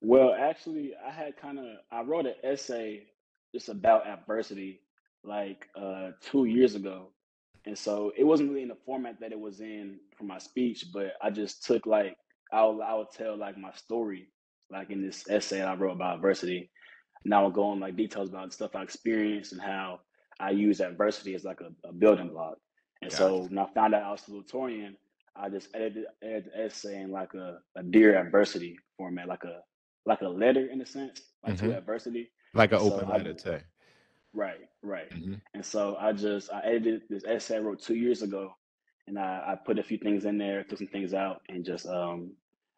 Well, 0.00 0.34
actually, 0.34 0.94
I 0.96 1.10
had 1.10 1.36
kind 1.36 1.58
of 1.58 1.66
I 1.90 2.02
wrote 2.02 2.26
an 2.26 2.34
essay 2.42 3.06
just 3.54 3.68
about 3.68 4.06
adversity 4.06 4.80
like 5.22 5.68
uh 5.76 6.12
two 6.20 6.44
years 6.44 6.74
ago. 6.74 7.10
And 7.66 7.78
so 7.78 8.12
it 8.16 8.24
wasn't 8.24 8.50
really 8.50 8.62
in 8.62 8.68
the 8.68 8.76
format 8.84 9.20
that 9.20 9.32
it 9.32 9.40
was 9.40 9.60
in 9.60 10.00
for 10.16 10.24
my 10.24 10.38
speech, 10.38 10.86
but 10.92 11.14
I 11.22 11.30
just 11.30 11.64
took 11.64 11.86
like 11.86 12.16
I'll 12.52 12.82
I 12.82 12.94
would 12.94 13.10
tell 13.12 13.36
like 13.38 13.56
my 13.56 13.72
story 13.72 14.28
like 14.70 14.90
in 14.90 15.02
this 15.02 15.28
essay 15.28 15.62
I 15.62 15.74
wrote 15.74 15.92
about 15.92 16.16
adversity. 16.16 16.70
And 17.24 17.34
I 17.34 17.42
would 17.42 17.54
go 17.54 17.68
on 17.68 17.80
like 17.80 17.96
details 17.96 18.28
about 18.28 18.52
stuff 18.52 18.74
I 18.76 18.82
experienced 18.82 19.52
and 19.52 19.60
how 19.60 20.00
I 20.40 20.50
use 20.50 20.80
adversity 20.80 21.34
as 21.34 21.44
like 21.44 21.60
a, 21.60 21.70
a 21.88 21.92
building 21.92 22.28
block. 22.28 22.58
And 23.02 23.12
so 23.12 23.42
when 23.48 23.58
I 23.58 23.66
found 23.74 23.94
out 23.94 24.02
I 24.02 24.10
was 24.12 24.22
salutatorian, 24.22 24.96
I 25.36 25.48
just 25.48 25.68
edited, 25.74 26.06
edited 26.22 26.52
the 26.52 26.64
essay 26.64 27.00
in 27.00 27.10
like 27.10 27.34
a, 27.34 27.58
a 27.76 27.82
dear 27.82 28.16
adversity 28.16 28.76
format, 28.96 29.28
like 29.28 29.44
a 29.44 29.60
like 30.06 30.22
a 30.22 30.28
letter 30.28 30.66
in 30.66 30.80
a 30.80 30.86
sense, 30.86 31.22
like 31.44 31.56
to 31.56 31.70
hmm 31.70 31.76
adversity. 31.76 32.30
Like 32.54 32.72
an 32.72 32.78
so 32.78 32.98
open 32.98 33.08
I 33.10 33.18
letter, 33.18 33.34
too. 33.34 33.60
right, 34.32 34.60
right. 34.82 35.10
hmm 35.12 35.34
And 35.54 35.64
so 35.64 35.96
I 36.00 36.12
just 36.12 36.52
I 36.52 36.60
edited 36.64 37.02
this 37.08 37.24
essay 37.24 37.56
I 37.56 37.60
wrote 37.60 37.80
two 37.80 37.94
years 37.94 38.22
ago, 38.22 38.50
and 39.06 39.18
I, 39.18 39.42
I 39.52 39.56
put 39.64 39.78
a 39.78 39.82
few 39.82 39.98
things 39.98 40.24
in 40.24 40.38
there, 40.38 40.64
took 40.64 40.78
some 40.78 40.88
things 40.88 41.14
out, 41.14 41.42
and 41.48 41.64
just 41.64 41.86
um 41.86 42.32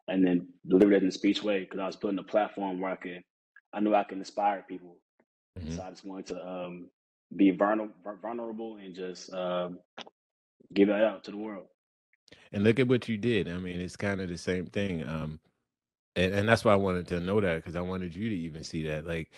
and 0.07 0.25
then 0.25 0.47
delivered 0.67 0.93
it 0.95 1.03
in 1.03 1.09
a 1.09 1.11
speech 1.11 1.43
way 1.43 1.61
because 1.61 1.79
I 1.79 1.85
was 1.87 1.95
putting 1.95 2.19
a 2.19 2.23
platform 2.23 2.79
where 2.79 2.91
I 2.91 2.95
could 2.95 3.23
I 3.73 3.79
knew 3.81 3.95
I 3.95 4.03
could 4.03 4.17
inspire 4.19 4.63
people. 4.67 4.97
Mhm. 5.59 5.71
So 5.73 5.83
I 5.83 5.89
just 5.89 6.05
wanted 6.05 6.27
to 6.27 6.47
um, 6.47 6.89
be 7.35 7.51
vulnerable, 7.51 7.93
vulnerable, 8.21 8.77
and 8.77 8.95
just 8.95 9.33
um, 9.33 9.79
give 10.73 10.87
that 10.89 11.03
out 11.03 11.23
to 11.25 11.31
the 11.31 11.37
world. 11.37 11.67
And 12.51 12.63
look 12.63 12.79
at 12.79 12.87
what 12.87 13.09
you 13.09 13.17
did. 13.17 13.49
I 13.49 13.57
mean, 13.57 13.79
it's 13.81 13.97
kind 13.97 14.21
of 14.21 14.29
the 14.29 14.37
same 14.37 14.67
thing. 14.67 15.07
Um, 15.07 15.39
and, 16.15 16.33
and 16.33 16.49
that's 16.49 16.65
why 16.65 16.73
I 16.73 16.77
wanted 16.77 17.07
to 17.09 17.19
know 17.19 17.41
that 17.41 17.57
because 17.57 17.75
I 17.75 17.81
wanted 17.81 18.15
you 18.15 18.29
to 18.29 18.35
even 18.35 18.63
see 18.63 18.83
that. 18.87 19.05
Like 19.07 19.31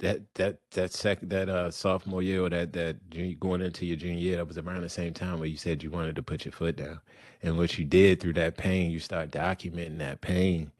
that 0.00 0.22
that 0.34 0.58
that 0.72 0.92
sec 0.92 1.20
that 1.22 1.48
uh 1.48 1.70
sophomore 1.70 2.22
year 2.22 2.42
or 2.42 2.50
that 2.50 2.72
that 2.74 3.10
junior, 3.10 3.36
going 3.36 3.62
into 3.62 3.86
your 3.86 3.96
junior 3.96 4.20
year, 4.20 4.36
that 4.36 4.48
was 4.48 4.58
around 4.58 4.82
the 4.82 4.88
same 4.90 5.14
time 5.14 5.38
where 5.40 5.48
you 5.48 5.56
said 5.56 5.82
you 5.82 5.90
wanted 5.90 6.16
to 6.16 6.22
put 6.22 6.44
your 6.44 6.52
foot 6.52 6.76
down. 6.76 7.00
And 7.42 7.58
what 7.58 7.78
you 7.78 7.84
did 7.84 8.20
through 8.20 8.34
that 8.34 8.56
pain, 8.58 8.90
you 8.90 9.00
start 9.00 9.30
documenting 9.30 9.98
that 9.98 10.20
pain. 10.20 10.72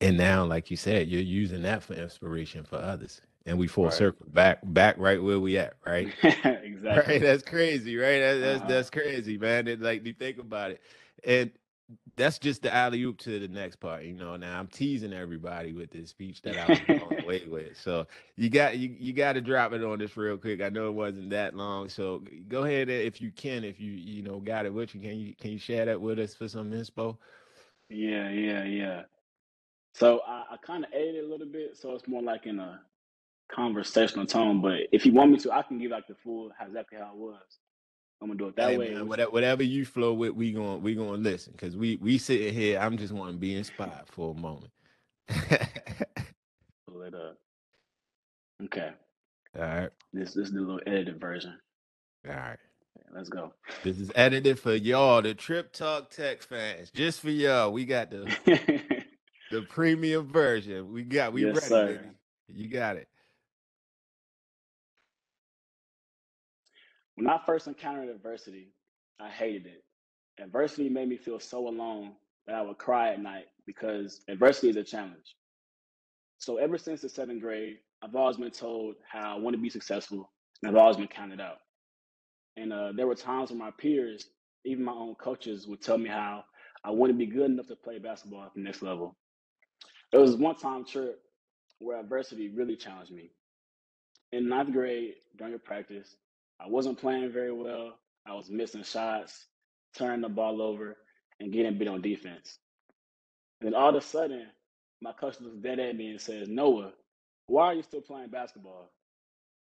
And 0.00 0.16
now, 0.16 0.44
like 0.44 0.70
you 0.70 0.76
said, 0.76 1.08
you're 1.08 1.20
using 1.22 1.62
that 1.62 1.82
for 1.82 1.94
inspiration 1.94 2.64
for 2.64 2.76
others. 2.76 3.20
And 3.46 3.58
we 3.58 3.66
full 3.66 3.90
Right. 3.90 3.92
circle 3.92 4.26
back 4.30 4.60
back 4.62 4.96
right 4.98 5.22
where 5.22 5.40
we 5.40 5.58
at, 5.58 5.74
right? 5.86 6.10
Right, 6.88 7.20
exactly. 7.20 7.20
that's 7.20 7.42
crazy, 7.42 7.96
right? 7.96 8.18
That, 8.20 8.34
that's 8.40 8.62
Uh-huh. 8.62 8.62
that's 8.62 8.90
crazy, 8.90 9.38
man. 9.38 9.66
It, 9.68 9.80
like 9.80 10.04
you 10.06 10.12
think 10.12 10.38
about 10.38 10.70
it, 10.72 10.80
and 11.24 11.50
that's 12.16 12.38
just 12.38 12.62
the 12.62 12.74
alley 12.74 13.02
oop 13.02 13.18
to 13.18 13.38
the 13.40 13.48
next 13.48 13.76
part. 13.76 14.04
You 14.04 14.14
know, 14.14 14.36
now 14.36 14.58
I'm 14.58 14.66
teasing 14.68 15.12
everybody 15.12 15.72
with 15.72 15.90
this 15.90 16.10
speech 16.10 16.42
that 16.42 16.58
I 16.58 16.68
was 16.68 16.80
going 16.80 17.16
away 17.18 17.42
with. 17.46 17.76
So 17.78 18.06
you 18.36 18.50
got 18.50 18.78
you 18.78 18.94
you 18.98 19.12
got 19.12 19.34
to 19.34 19.40
drop 19.40 19.72
it 19.72 19.82
on 19.84 19.98
this 19.98 20.16
real 20.16 20.36
quick. 20.38 20.60
I 20.62 20.68
know 20.68 20.88
it 20.88 20.94
wasn't 20.94 21.30
that 21.30 21.54
long, 21.54 21.88
so 21.88 22.22
go 22.48 22.64
ahead 22.64 22.88
if 22.90 23.20
you 23.20 23.30
can, 23.32 23.64
if 23.64 23.80
you 23.80 23.92
you 23.92 24.22
know 24.22 24.40
got 24.40 24.66
it 24.66 24.72
with 24.74 24.94
you, 24.94 25.00
can 25.00 25.18
you 25.18 25.34
can 25.34 25.52
you 25.52 25.58
share 25.58 25.86
that 25.86 26.00
with 26.00 26.18
us 26.18 26.34
for 26.34 26.48
some 26.48 26.70
inspo? 26.72 27.16
Yeah, 27.88 28.30
yeah, 28.30 28.64
yeah. 28.64 29.04
So 29.94 30.20
I, 30.26 30.44
I 30.52 30.58
kind 30.66 30.84
of 30.84 30.90
edited 30.94 31.16
it 31.16 31.24
a 31.26 31.28
little 31.30 31.46
bit, 31.48 31.76
so 31.78 31.92
it's 31.94 32.08
more 32.08 32.22
like 32.22 32.46
in 32.46 32.60
a 32.60 32.80
conversational 33.52 34.26
tone. 34.26 34.62
But 34.62 34.80
if 34.92 35.06
you 35.06 35.12
want 35.12 35.32
me 35.32 35.38
to, 35.40 35.52
I 35.52 35.62
can 35.62 35.78
give 35.78 35.92
like 35.92 36.08
the 36.08 36.16
full 36.16 36.52
exactly 36.60 36.98
how 36.98 37.12
it 37.12 37.18
was. 37.18 37.42
I'm 38.22 38.28
gonna 38.28 38.38
do 38.38 38.48
it 38.48 38.56
that 38.56 38.72
Hey, 38.72 38.76
way. 38.76 38.96
man, 38.96 39.08
whatever, 39.08 39.30
whatever 39.32 39.62
you 39.64 39.84
flow 39.86 40.14
with, 40.14 40.32
we 40.32 40.52
going 40.52 40.82
we 40.82 40.94
gonna 40.94 41.12
listen 41.12 41.52
because 41.52 41.76
we 41.76 41.96
we 41.96 42.18
sitting 42.18 42.54
here. 42.54 42.78
I'm 42.80 42.98
just 42.98 43.12
want 43.14 43.32
to 43.32 43.38
be 43.38 43.54
inspired 43.56 44.08
for 44.08 44.32
a 44.34 44.38
moment. 44.40 44.72
pull 46.88 47.02
it 47.02 47.14
up. 47.14 47.38
Okay, 48.64 48.90
All 49.56 49.62
right, 49.62 49.90
this 50.12 50.34
this 50.34 50.48
is 50.48 50.52
the 50.54 50.60
little 50.60 50.80
edited 50.86 51.20
version. 51.20 51.58
all 52.28 52.34
right. 52.34 52.58
Let's 53.14 53.28
go. 53.30 53.54
This 53.82 53.98
is 54.00 54.12
edited 54.14 54.58
for 54.60 54.74
y'all, 54.74 55.22
the 55.22 55.34
Trip 55.34 55.72
Talk 55.72 56.10
Tech 56.10 56.42
fans. 56.42 56.90
Just 56.90 57.20
for 57.22 57.30
y'all, 57.30 57.72
we 57.72 57.86
got 57.86 58.10
the 58.10 58.34
the 59.54 59.62
premium 59.62 60.26
version. 60.32 60.92
We 60.92 61.04
got 61.04 61.32
we 61.32 61.44
Yes, 61.44 61.54
ready, 61.54 61.68
sir. 61.68 61.86
baby. 61.98 62.10
You 62.48 62.68
got 62.68 62.96
it. 62.96 63.08
When 67.14 67.28
I 67.28 67.38
first 67.46 67.68
encountered 67.68 68.08
adversity, 68.08 68.72
I 69.20 69.28
hated 69.28 69.66
it. 69.66 69.84
Adversity 70.42 70.88
made 70.88 71.08
me 71.08 71.16
feel 71.16 71.38
so 71.38 71.68
alone 71.68 72.12
that 72.46 72.56
I 72.56 72.62
would 72.62 72.78
cry 72.78 73.12
at 73.12 73.22
night 73.22 73.46
because 73.66 74.22
adversity 74.28 74.70
is 74.70 74.76
a 74.76 74.82
challenge. 74.82 75.36
So 76.38 76.56
ever 76.56 76.76
since 76.76 77.00
the 77.02 77.08
seventh 77.08 77.40
grade, 77.40 77.78
I've 78.02 78.16
always 78.16 78.36
been 78.36 78.50
told 78.50 78.96
how 79.10 79.36
I 79.36 79.38
want 79.38 79.54
to 79.54 79.62
be 79.62 79.70
successful, 79.70 80.30
and 80.62 80.70
I've 80.70 80.76
always 80.76 80.96
been 80.96 81.06
counted 81.08 81.40
out. 81.40 81.58
And 82.56 82.72
uh, 82.72 82.92
there 82.96 83.06
were 83.06 83.14
times 83.14 83.50
when 83.50 83.58
my 83.58 83.70
peers, 83.78 84.28
even 84.64 84.84
my 84.84 84.92
own 84.92 85.14
coaches, 85.14 85.66
would 85.68 85.80
tell 85.80 85.98
me 85.98 86.08
how 86.08 86.44
I 86.84 86.90
wouldn't 86.90 87.18
be 87.18 87.26
good 87.26 87.50
enough 87.50 87.68
to 87.68 87.76
play 87.76 87.98
basketball 87.98 88.44
at 88.44 88.54
the 88.54 88.60
next 88.60 88.82
level. 88.82 89.16
There 90.14 90.22
was 90.22 90.36
one 90.36 90.54
time 90.54 90.84
trip 90.84 91.20
where 91.80 91.98
adversity 91.98 92.48
really 92.48 92.76
challenged 92.76 93.10
me. 93.10 93.32
In 94.30 94.48
ninth 94.48 94.70
grade, 94.70 95.14
during 95.36 95.54
a 95.54 95.58
practice, 95.58 96.14
I 96.60 96.68
wasn't 96.68 97.00
playing 97.00 97.32
very 97.32 97.50
well. 97.50 97.98
I 98.24 98.34
was 98.34 98.48
missing 98.48 98.84
shots, 98.84 99.46
turning 99.98 100.20
the 100.20 100.28
ball 100.28 100.62
over, 100.62 100.96
and 101.40 101.52
getting 101.52 101.78
beat 101.78 101.88
on 101.88 102.00
defense. 102.00 102.60
And 103.60 103.66
then 103.66 103.74
all 103.74 103.88
of 103.88 103.96
a 103.96 104.00
sudden, 104.00 104.46
my 105.00 105.10
coach 105.10 105.40
looks 105.40 105.56
dead 105.56 105.80
at 105.80 105.96
me 105.96 106.10
and 106.10 106.20
says, 106.20 106.46
Noah, 106.46 106.92
why 107.48 107.64
are 107.64 107.74
you 107.74 107.82
still 107.82 108.00
playing 108.00 108.28
basketball? 108.28 108.92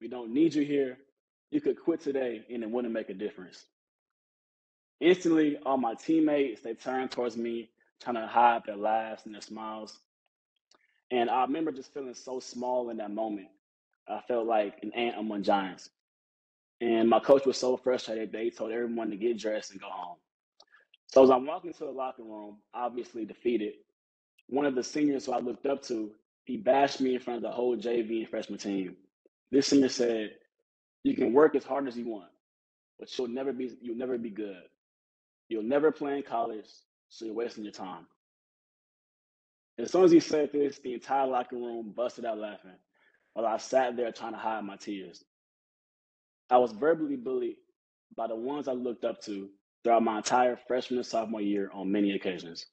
We 0.02 0.08
don't 0.08 0.34
need 0.34 0.54
you 0.54 0.66
here. 0.66 0.98
You 1.50 1.62
could 1.62 1.80
quit 1.80 2.02
today 2.02 2.44
and 2.52 2.62
it 2.62 2.70
wouldn't 2.70 2.92
make 2.92 3.08
a 3.08 3.14
difference. 3.14 3.64
Instantly, 5.00 5.56
all 5.64 5.78
my 5.78 5.94
teammates, 5.94 6.60
they 6.60 6.74
turned 6.74 7.10
towards 7.10 7.38
me, 7.38 7.70
trying 8.02 8.16
to 8.16 8.26
hide 8.26 8.64
their 8.66 8.76
laughs 8.76 9.24
and 9.24 9.34
their 9.34 9.40
smiles. 9.40 9.98
And 11.10 11.30
I 11.30 11.42
remember 11.42 11.72
just 11.72 11.94
feeling 11.94 12.14
so 12.14 12.40
small 12.40 12.90
in 12.90 12.98
that 12.98 13.12
moment. 13.12 13.48
I 14.08 14.20
felt 14.28 14.46
like 14.46 14.80
an 14.82 14.92
ant 14.94 15.18
among 15.18 15.44
giants. 15.44 15.90
And 16.80 17.08
my 17.08 17.20
coach 17.20 17.46
was 17.46 17.58
so 17.58 17.76
frustrated 17.76 18.34
he 18.34 18.50
told 18.50 18.72
everyone 18.72 19.10
to 19.10 19.16
get 19.16 19.38
dressed 19.38 19.72
and 19.72 19.80
go 19.80 19.88
home. 19.90 20.18
So 21.08 21.24
as 21.24 21.30
I'm 21.30 21.46
walking 21.46 21.72
to 21.74 21.84
the 21.86 21.90
locker 21.90 22.22
room, 22.24 22.58
obviously 22.74 23.24
defeated, 23.24 23.74
one 24.48 24.66
of 24.66 24.74
the 24.74 24.82
seniors 24.84 25.26
who 25.26 25.32
I 25.32 25.40
looked 25.40 25.66
up 25.66 25.82
to, 25.84 26.12
he 26.44 26.56
bashed 26.58 27.00
me 27.00 27.14
in 27.14 27.20
front 27.20 27.38
of 27.38 27.42
the 27.44 27.50
whole 27.52 27.76
JV 27.76 28.20
and 28.20 28.28
freshman 28.28 28.58
team. 28.58 28.96
This 29.50 29.68
senior 29.68 29.88
said, 29.88 30.38
"You 31.04 31.14
can 31.16 31.32
work 31.32 31.54
as 31.56 31.64
hard 31.64 31.88
as 31.88 31.96
you 31.98 32.08
want, 32.08 32.30
but 32.98 33.16
you'll 33.18 33.28
never 33.28 33.52
be 33.52 33.76
you'll 33.80 33.96
never 33.96 34.18
be 34.18 34.30
good. 34.30 34.62
You'll 35.48 35.62
never 35.64 35.92
play 35.92 36.18
in 36.18 36.22
college, 36.24 36.68
so 37.08 37.26
you're 37.26 37.34
wasting 37.34 37.64
your 37.64 37.72
time." 37.72 38.06
As 39.78 39.92
soon 39.92 40.04
as 40.04 40.12
he 40.12 40.20
said 40.20 40.52
this, 40.52 40.78
the 40.78 40.94
entire 40.94 41.26
locker 41.26 41.56
room 41.56 41.92
busted 41.96 42.24
out 42.24 42.38
laughing, 42.38 42.78
while 43.34 43.46
I 43.46 43.58
sat 43.58 43.96
there 43.96 44.12
trying 44.12 44.32
to 44.32 44.38
hide 44.38 44.64
my 44.64 44.76
tears. 44.76 45.24
I 46.50 46.58
was 46.58 46.72
verbally 46.72 47.16
bullied 47.16 47.56
by 48.16 48.28
the 48.28 48.36
ones 48.36 48.68
I 48.68 48.72
looked 48.72 49.04
up 49.04 49.20
to 49.22 49.50
throughout 49.84 50.02
my 50.02 50.18
entire 50.18 50.56
freshman 50.68 50.98
and 50.98 51.06
sophomore 51.06 51.40
year 51.40 51.70
on 51.74 51.92
many 51.92 52.12
occasions. 52.12 52.66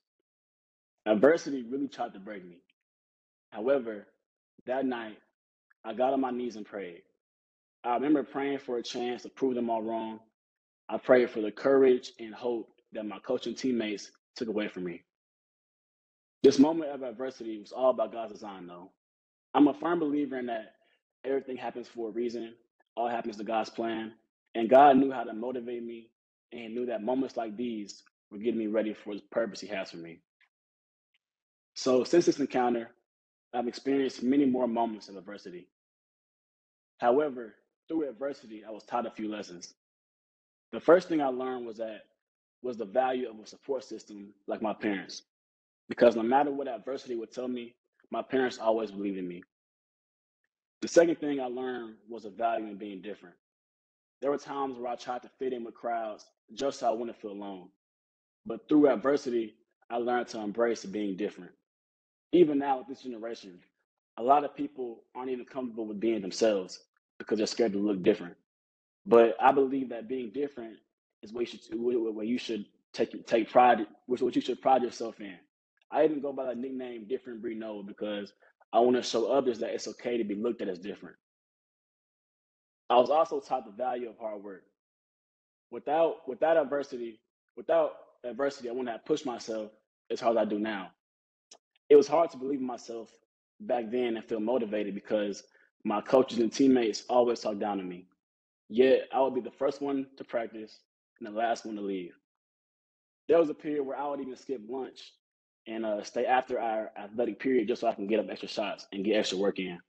Adversity 1.05 1.63
really 1.63 1.87
tried 1.87 2.13
to 2.13 2.19
break 2.19 2.45
me. 2.45 2.59
However, 3.51 4.07
that 4.67 4.85
night, 4.85 5.17
I 5.83 5.93
got 5.93 6.13
on 6.13 6.21
my 6.21 6.31
knees 6.31 6.55
and 6.55 6.65
prayed. 6.65 7.01
I 7.83 7.95
remember 7.95 8.23
praying 8.23 8.59
for 8.59 8.77
a 8.77 8.83
chance 8.83 9.23
to 9.23 9.29
prove 9.29 9.55
them 9.55 9.69
all 9.69 9.83
wrong. 9.83 10.19
I 10.89 10.97
prayed 10.97 11.31
for 11.31 11.41
the 11.41 11.51
courage 11.51 12.13
and 12.19 12.33
hope 12.33 12.69
that 12.93 13.05
my 13.05 13.19
coaching 13.19 13.55
teammates 13.55 14.11
took 14.35 14.47
away 14.47 14.69
from 14.69 14.85
me. 14.85 15.03
This 16.43 16.59
moment 16.59 16.91
of 16.91 17.03
adversity 17.03 17.59
was 17.59 17.73
all 17.73 17.91
about 17.91 18.13
God's 18.13 18.33
design, 18.33 18.67
though. 18.67 18.91
I'm 19.55 19.67
a 19.69 19.75
firm 19.75 19.99
believer 19.99 20.39
in 20.39 20.47
that 20.47 20.75
everything 21.25 21.57
happens 21.57 21.89
for 21.89 22.09
a 22.09 22.13
reason, 22.13 22.55
all 22.97 23.09
happens 23.09 23.37
to 23.37 23.45
God's 23.45 23.71
plan. 23.71 24.13
And 24.55 24.69
God 24.69 24.97
knew 24.97 25.11
how 25.11 25.25
to 25.25 25.33
motivate 25.33 25.83
me 25.83 26.09
and 26.53 26.75
knew 26.75 26.87
that 26.87 27.03
moments 27.03 27.37
like 27.37 27.57
these 27.57 28.03
were 28.31 28.39
getting 28.39 28.59
me 28.59 28.67
ready 28.67 28.93
for 28.95 29.15
the 29.15 29.21
purpose 29.31 29.61
he 29.61 29.67
has 29.67 29.91
for 29.91 29.97
me. 29.97 30.21
So 31.75 32.03
since 32.05 32.25
this 32.27 32.39
encounter, 32.39 32.91
I've 33.53 33.67
experienced 33.67 34.23
many 34.23 34.45
more 34.45 34.67
moments 34.67 35.09
of 35.09 35.17
adversity. 35.17 35.67
However, 36.99 37.55
through 37.87 38.09
adversity, 38.09 38.63
I 38.67 38.71
was 38.71 38.83
taught 38.83 39.07
a 39.07 39.11
few 39.11 39.29
lessons. 39.31 39.73
The 40.73 40.81
first 40.81 41.09
thing 41.09 41.21
I 41.21 41.27
learned 41.27 41.65
was 41.65 41.77
that 41.77 42.01
was 42.63 42.77
the 42.77 42.85
value 42.85 43.29
of 43.29 43.39
a 43.39 43.47
support 43.47 43.83
system 43.85 44.33
like 44.47 44.61
my 44.61 44.73
parents. 44.73 45.23
Because 45.89 46.15
no 46.15 46.23
matter 46.23 46.51
what 46.51 46.67
adversity 46.67 47.15
would 47.15 47.31
tell 47.31 47.47
me, 47.47 47.75
my 48.11 48.21
parents 48.21 48.59
always 48.59 48.91
believed 48.91 49.17
in 49.17 49.27
me. 49.27 49.43
The 50.81 50.87
second 50.87 51.19
thing 51.19 51.39
I 51.39 51.45
learned 51.45 51.95
was 52.09 52.23
the 52.23 52.29
value 52.29 52.67
in 52.67 52.77
being 52.77 53.01
different. 53.01 53.35
There 54.21 54.31
were 54.31 54.37
times 54.37 54.77
where 54.77 54.91
I 54.91 54.95
tried 54.95 55.21
to 55.23 55.29
fit 55.39 55.53
in 55.53 55.63
with 55.63 55.75
crowds 55.75 56.25
just 56.53 56.79
so 56.79 56.89
I 56.89 56.91
wouldn't 56.93 57.19
feel 57.21 57.31
alone. 57.31 57.69
But 58.45 58.67
through 58.67 58.89
adversity, 58.89 59.55
I 59.89 59.97
learned 59.97 60.27
to 60.29 60.39
embrace 60.39 60.85
being 60.85 61.17
different. 61.17 61.51
Even 62.31 62.59
now, 62.59 62.79
with 62.79 62.87
this 62.87 63.01
generation, 63.03 63.59
a 64.17 64.23
lot 64.23 64.43
of 64.43 64.55
people 64.55 65.03
aren't 65.15 65.31
even 65.31 65.45
comfortable 65.45 65.87
with 65.87 65.99
being 65.99 66.21
themselves 66.21 66.79
because 67.17 67.37
they're 67.37 67.47
scared 67.47 67.73
to 67.73 67.79
look 67.79 68.03
different. 68.03 68.35
But 69.05 69.35
I 69.41 69.51
believe 69.51 69.89
that 69.89 70.07
being 70.07 70.31
different 70.33 70.77
is 71.21 71.33
what 71.33 71.41
you 71.41 71.59
should, 71.59 71.79
what 72.15 72.27
you 72.27 72.37
should 72.37 72.65
take 72.93 73.25
take 73.27 73.49
pride, 73.49 73.85
what 74.07 74.21
you 74.35 74.41
should 74.41 74.61
pride 74.61 74.83
yourself 74.83 75.19
in. 75.19 75.37
I 75.93 76.05
even 76.05 76.21
go 76.21 76.33
by 76.33 76.47
the 76.47 76.55
nickname 76.55 77.05
Different 77.07 77.43
Noah 77.43 77.83
because 77.83 78.33
I 78.73 78.79
want 78.79 78.95
to 78.97 79.03
show 79.03 79.31
others 79.31 79.59
that 79.59 79.69
it's 79.73 79.87
okay 79.87 80.17
to 80.17 80.23
be 80.23 80.35
looked 80.35 80.61
at 80.61 80.67
as 80.67 80.79
different. 80.79 81.15
I 82.89 82.97
was 82.97 83.11
also 83.11 83.39
taught 83.39 83.65
the 83.65 83.71
value 83.71 84.09
of 84.09 84.17
hard 84.17 84.43
work. 84.43 84.63
Without 85.71 86.27
without 86.27 86.57
adversity, 86.57 87.19
without 87.55 87.93
adversity, 88.23 88.69
I 88.69 88.71
wouldn't 88.71 88.89
have 88.89 89.05
pushed 89.05 89.25
myself 89.25 89.71
as 90.11 90.19
hard 90.19 90.37
as 90.37 90.41
I 90.41 90.45
do 90.45 90.59
now. 90.59 90.91
It 91.89 91.95
was 91.95 92.07
hard 92.07 92.31
to 92.31 92.37
believe 92.37 92.59
in 92.59 92.65
myself 92.65 93.11
back 93.61 93.91
then 93.91 94.17
and 94.17 94.25
feel 94.25 94.39
motivated 94.39 94.95
because 94.95 95.43
my 95.83 96.01
coaches 96.01 96.39
and 96.39 96.51
teammates 96.51 97.03
always 97.09 97.39
talked 97.39 97.59
down 97.59 97.77
to 97.77 97.83
me. 97.83 98.07
Yet 98.69 99.07
I 99.13 99.21
would 99.21 99.35
be 99.35 99.41
the 99.41 99.51
first 99.51 99.81
one 99.81 100.07
to 100.17 100.23
practice 100.23 100.79
and 101.19 101.27
the 101.27 101.37
last 101.37 101.65
one 101.65 101.75
to 101.75 101.81
leave. 101.81 102.13
There 103.27 103.39
was 103.39 103.49
a 103.49 103.53
period 103.53 103.83
where 103.83 103.97
I 103.97 104.07
would 104.09 104.21
even 104.21 104.35
skip 104.35 104.61
lunch 104.67 105.13
and 105.67 105.85
uh, 105.85 106.03
stay 106.03 106.25
after 106.25 106.59
our 106.59 106.91
athletic 106.97 107.39
period 107.39 107.67
just 107.67 107.81
so 107.81 107.87
I 107.87 107.93
can 107.93 108.07
get 108.07 108.19
up 108.19 108.27
extra 108.29 108.49
shots 108.49 108.87
and 108.91 109.05
get 109.05 109.15
extra 109.17 109.37
work 109.37 109.59
in. 109.59 109.79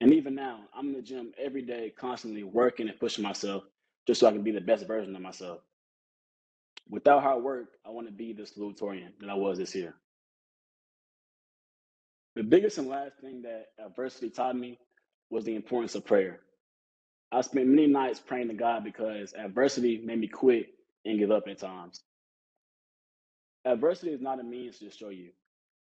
And 0.00 0.12
even 0.14 0.34
now, 0.34 0.60
I'm 0.74 0.88
in 0.88 0.92
the 0.94 1.02
gym 1.02 1.32
every 1.38 1.62
day, 1.62 1.92
constantly 1.98 2.44
working 2.44 2.88
and 2.88 2.98
pushing 2.98 3.24
myself 3.24 3.64
just 4.06 4.20
so 4.20 4.28
I 4.28 4.32
can 4.32 4.42
be 4.42 4.52
the 4.52 4.60
best 4.60 4.86
version 4.86 5.14
of 5.16 5.22
myself. 5.22 5.60
Without 6.88 7.22
hard 7.22 7.42
work, 7.42 7.68
I 7.86 7.90
want 7.90 8.06
to 8.06 8.12
be 8.12 8.32
the 8.32 8.44
salutatorian 8.44 9.10
that 9.20 9.30
I 9.30 9.34
was 9.34 9.58
this 9.58 9.74
year. 9.74 9.94
The 12.36 12.42
biggest 12.44 12.78
and 12.78 12.88
last 12.88 13.14
thing 13.20 13.42
that 13.42 13.66
adversity 13.84 14.30
taught 14.30 14.56
me 14.56 14.78
was 15.30 15.44
the 15.44 15.56
importance 15.56 15.94
of 15.96 16.06
prayer. 16.06 16.40
I 17.32 17.40
spent 17.42 17.66
many 17.66 17.88
nights 17.88 18.20
praying 18.20 18.48
to 18.48 18.54
God 18.54 18.84
because 18.84 19.34
adversity 19.34 20.00
made 20.04 20.20
me 20.20 20.28
quit 20.28 20.68
and 21.04 21.18
give 21.18 21.30
up 21.30 21.48
at 21.48 21.58
times. 21.58 22.00
Adversity 23.68 24.12
is 24.12 24.22
not 24.22 24.40
a 24.40 24.44
means 24.44 24.78
to 24.78 24.86
destroy 24.86 25.10
you. 25.10 25.30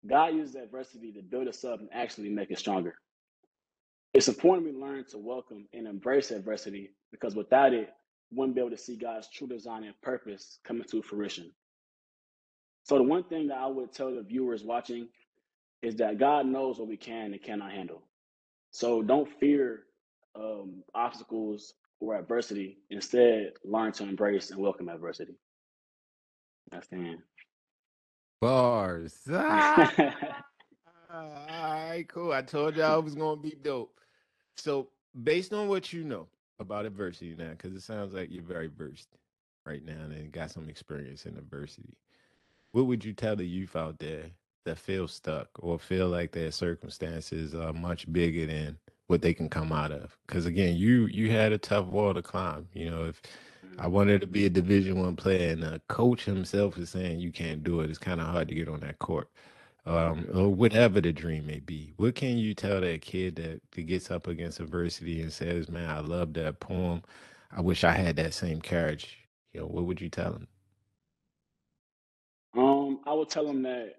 God 0.07 0.35
uses 0.35 0.55
adversity 0.57 1.13
to 1.13 1.23
build 1.23 1.49
us 1.49 1.65
up 1.65 1.81
and 1.81 1.89
actually 1.93 2.31
make 2.31 2.53
us 2.53 2.61
stronger. 2.61 2.95
It's 4.15 4.29
important 4.29 4.67
we 4.67 4.81
learn 4.81 5.05
to 5.11 5.19
welcome 5.19 5.67
and 5.75 5.87
embrace 5.89 6.31
adversity 6.31 6.93
because 7.11 7.35
without 7.35 7.75
it, 7.75 7.91
we 8.31 8.39
wouldn't 8.39 8.55
be 8.57 8.61
able 8.61 8.71
to 8.71 8.79
see 8.79 8.97
God's 8.97 9.29
true 9.31 9.49
design 9.49 9.85
and 9.85 10.01
purpose 10.03 10.59
coming 10.65 10.85
to 10.91 11.03
fruition. 11.03 11.51
So, 12.85 12.97
the 12.99 13.05
one 13.05 13.25
thing 13.25 13.49
that 13.49 13.59
I 13.59 13.67
would 13.67 13.93
tell 13.93 14.15
the 14.15 14.23
viewers 14.23 14.65
watching 14.65 15.09
is 15.83 15.97
that 15.97 16.19
God 16.19 16.47
knows 16.47 16.79
what 16.79 16.89
we 16.89 16.97
can 16.97 17.33
and 17.33 17.43
cannot 17.43 17.73
handle. 17.73 18.03
So, 18.73 19.03
don't 19.03 19.29
fear 19.41 19.85
um, 20.37 20.83
obstacles 20.95 21.75
or 22.01 22.17
adversity. 22.17 22.79
Instead, 22.91 23.53
learn 23.65 23.93
to 23.95 24.05
embrace 24.05 24.51
and 24.51 24.61
welcome 24.61 24.89
adversity. 24.89 25.35
That's 26.71 26.89
the 26.89 26.97
end. 26.97 27.19
Bars. 28.45 29.19
Ah! 29.31 29.93
all 31.11 31.89
right, 31.91 32.05
cool. 32.09 32.33
I 32.33 32.43
told 32.43 32.77
y'all 32.77 32.99
it 32.99 33.05
was 33.05 33.15
gonna 33.15 33.41
be 33.41 33.55
dope. 33.63 34.01
So, 34.57 34.89
based 35.23 35.53
on 35.55 35.69
what 35.69 35.93
you 35.93 36.03
know 36.03 36.27
about 36.59 36.87
adversity 36.87 37.37
now, 37.39 37.51
because 37.51 37.73
it 37.73 37.83
sounds 37.83 38.13
like 38.13 38.33
you're 38.33 38.43
very 38.43 38.67
versed 38.67 39.09
right 39.65 39.85
now 39.85 39.93
and 39.93 40.33
got 40.33 40.51
some 40.51 40.69
experience 40.69 41.25
in 41.25 41.39
adversity, 41.39 41.97
what 42.73 42.87
would 42.87 43.05
you 43.05 43.13
tell 43.13 43.37
the 43.37 43.47
youth 43.47 43.77
out 43.77 43.99
there 44.01 44.25
that 44.65 44.79
feel 44.79 45.07
stuck 45.07 45.49
or 45.61 45.79
feel 45.79 46.09
like 46.09 46.33
their 46.33 46.51
circumstances 46.51 47.55
are 47.55 47.73
much 47.73 48.13
bigger 48.13 48.47
than 48.47 48.77
what 49.07 49.23
they 49.23 49.33
can 49.33 49.49
come 49.49 49.73
out 49.73 49.93
of? 49.93 50.19
Because 50.27 50.47
again, 50.47 50.77
you 50.77 51.07
you 51.07 51.31
had 51.31 51.53
a 51.53 51.59
tough 51.59 51.87
wall 51.87 52.13
to 52.13 52.23
climb. 52.23 52.69
You 52.75 52.91
know, 52.91 53.05
if 53.05 53.23
I 53.79 53.89
wanted 53.89 54.21
to 54.23 54.27
be 54.29 54.47
a 54.47 54.51
Division 54.51 55.01
One 55.01 55.17
player, 55.17 55.53
and 55.53 55.63
the 55.63 55.81
coach 55.89 56.25
himself 56.25 56.79
is 56.79 56.91
saying 56.91 57.21
you 57.21 57.33
can't 57.33 57.65
do 57.65 57.81
it, 57.81 57.91
it's 57.91 57.99
kind 57.99 58.21
of 58.21 58.29
hard 58.29 58.49
to 58.49 58.55
get 58.55 58.69
on 58.69 58.81
that 58.81 58.99
court 59.01 59.29
um, 59.87 60.27
or 60.35 60.49
whatever 60.49 61.01
the 61.01 61.13
dream 61.13 61.47
may 61.47 61.61
be. 61.61 61.93
What 61.97 62.15
can 62.15 62.39
you 62.39 62.55
tell 62.55 62.81
that 62.81 63.03
kid 63.03 63.37
that, 63.37 63.61
that 63.73 63.83
gets 63.83 64.11
up 64.11 64.27
against 64.27 64.61
adversity 64.61 65.23
and 65.23 65.33
says, 65.33 65.69
"Man, 65.71 65.89
I 65.91 66.01
love 66.01 66.35
that 66.35 66.61
poem. 66.61 67.03
I 67.53 67.61
wish 67.61 67.85
I 67.85 67.93
had 67.93 68.17
that 68.17 68.35
same 68.35 68.61
courage." 68.61 69.19
You 69.53 69.61
know, 69.61 69.67
what 69.67 69.85
would 69.87 70.01
you 70.01 70.09
tell 70.11 70.33
him? 70.35 70.49
Um, 72.57 73.01
I 73.07 73.13
would 73.15 73.31
tell 73.31 73.47
him 73.47 73.63
that 73.65 73.97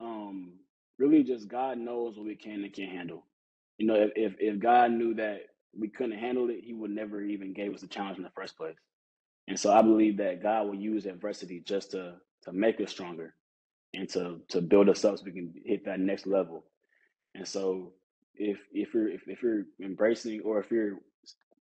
um, 0.00 0.54
really 0.98 1.24
just 1.24 1.48
God 1.48 1.78
knows 1.78 2.16
what 2.16 2.26
we 2.26 2.36
can 2.36 2.64
and 2.64 2.72
can't 2.72 2.92
handle. 2.92 3.24
You 3.78 3.86
know, 3.86 3.94
if, 3.96 4.12
if 4.16 4.34
if 4.38 4.58
God 4.60 4.92
knew 4.92 5.14
that 5.14 5.42
we 5.78 5.88
couldn't 5.88 6.18
handle 6.18 6.50
it, 6.50 6.60
He 6.64 6.74
would 6.74 6.90
never 6.92 7.22
even 7.22 7.52
gave 7.54 7.74
us 7.74 7.82
a 7.82 7.88
challenge 7.88 8.18
in 8.18 8.24
the 8.24 8.30
first 8.30 8.56
place. 8.56 8.76
And 9.48 9.58
so 9.60 9.72
I 9.72 9.82
believe 9.82 10.18
that 10.18 10.42
God 10.42 10.66
will 10.68 10.76
use 10.76 11.06
adversity 11.06 11.62
just 11.66 11.92
to 11.92 12.16
to 12.44 12.52
make 12.52 12.80
us 12.80 12.90
stronger 12.92 13.34
and 13.94 14.08
to 14.10 14.40
to 14.50 14.60
build 14.62 14.88
us 14.90 15.04
up 15.04 15.18
so 15.18 15.24
we 15.26 15.32
can 15.32 15.54
hit 15.64 15.84
that 15.86 16.00
next 16.00 16.26
level. 16.26 16.64
And 17.34 17.46
so 17.48 17.92
if 18.34 18.58
if 18.72 18.94
you're 18.94 19.08
if, 19.10 19.22
if 19.28 19.42
you're 19.42 19.64
embracing 19.82 20.42
or 20.42 20.60
if 20.60 20.70
you're 20.70 20.98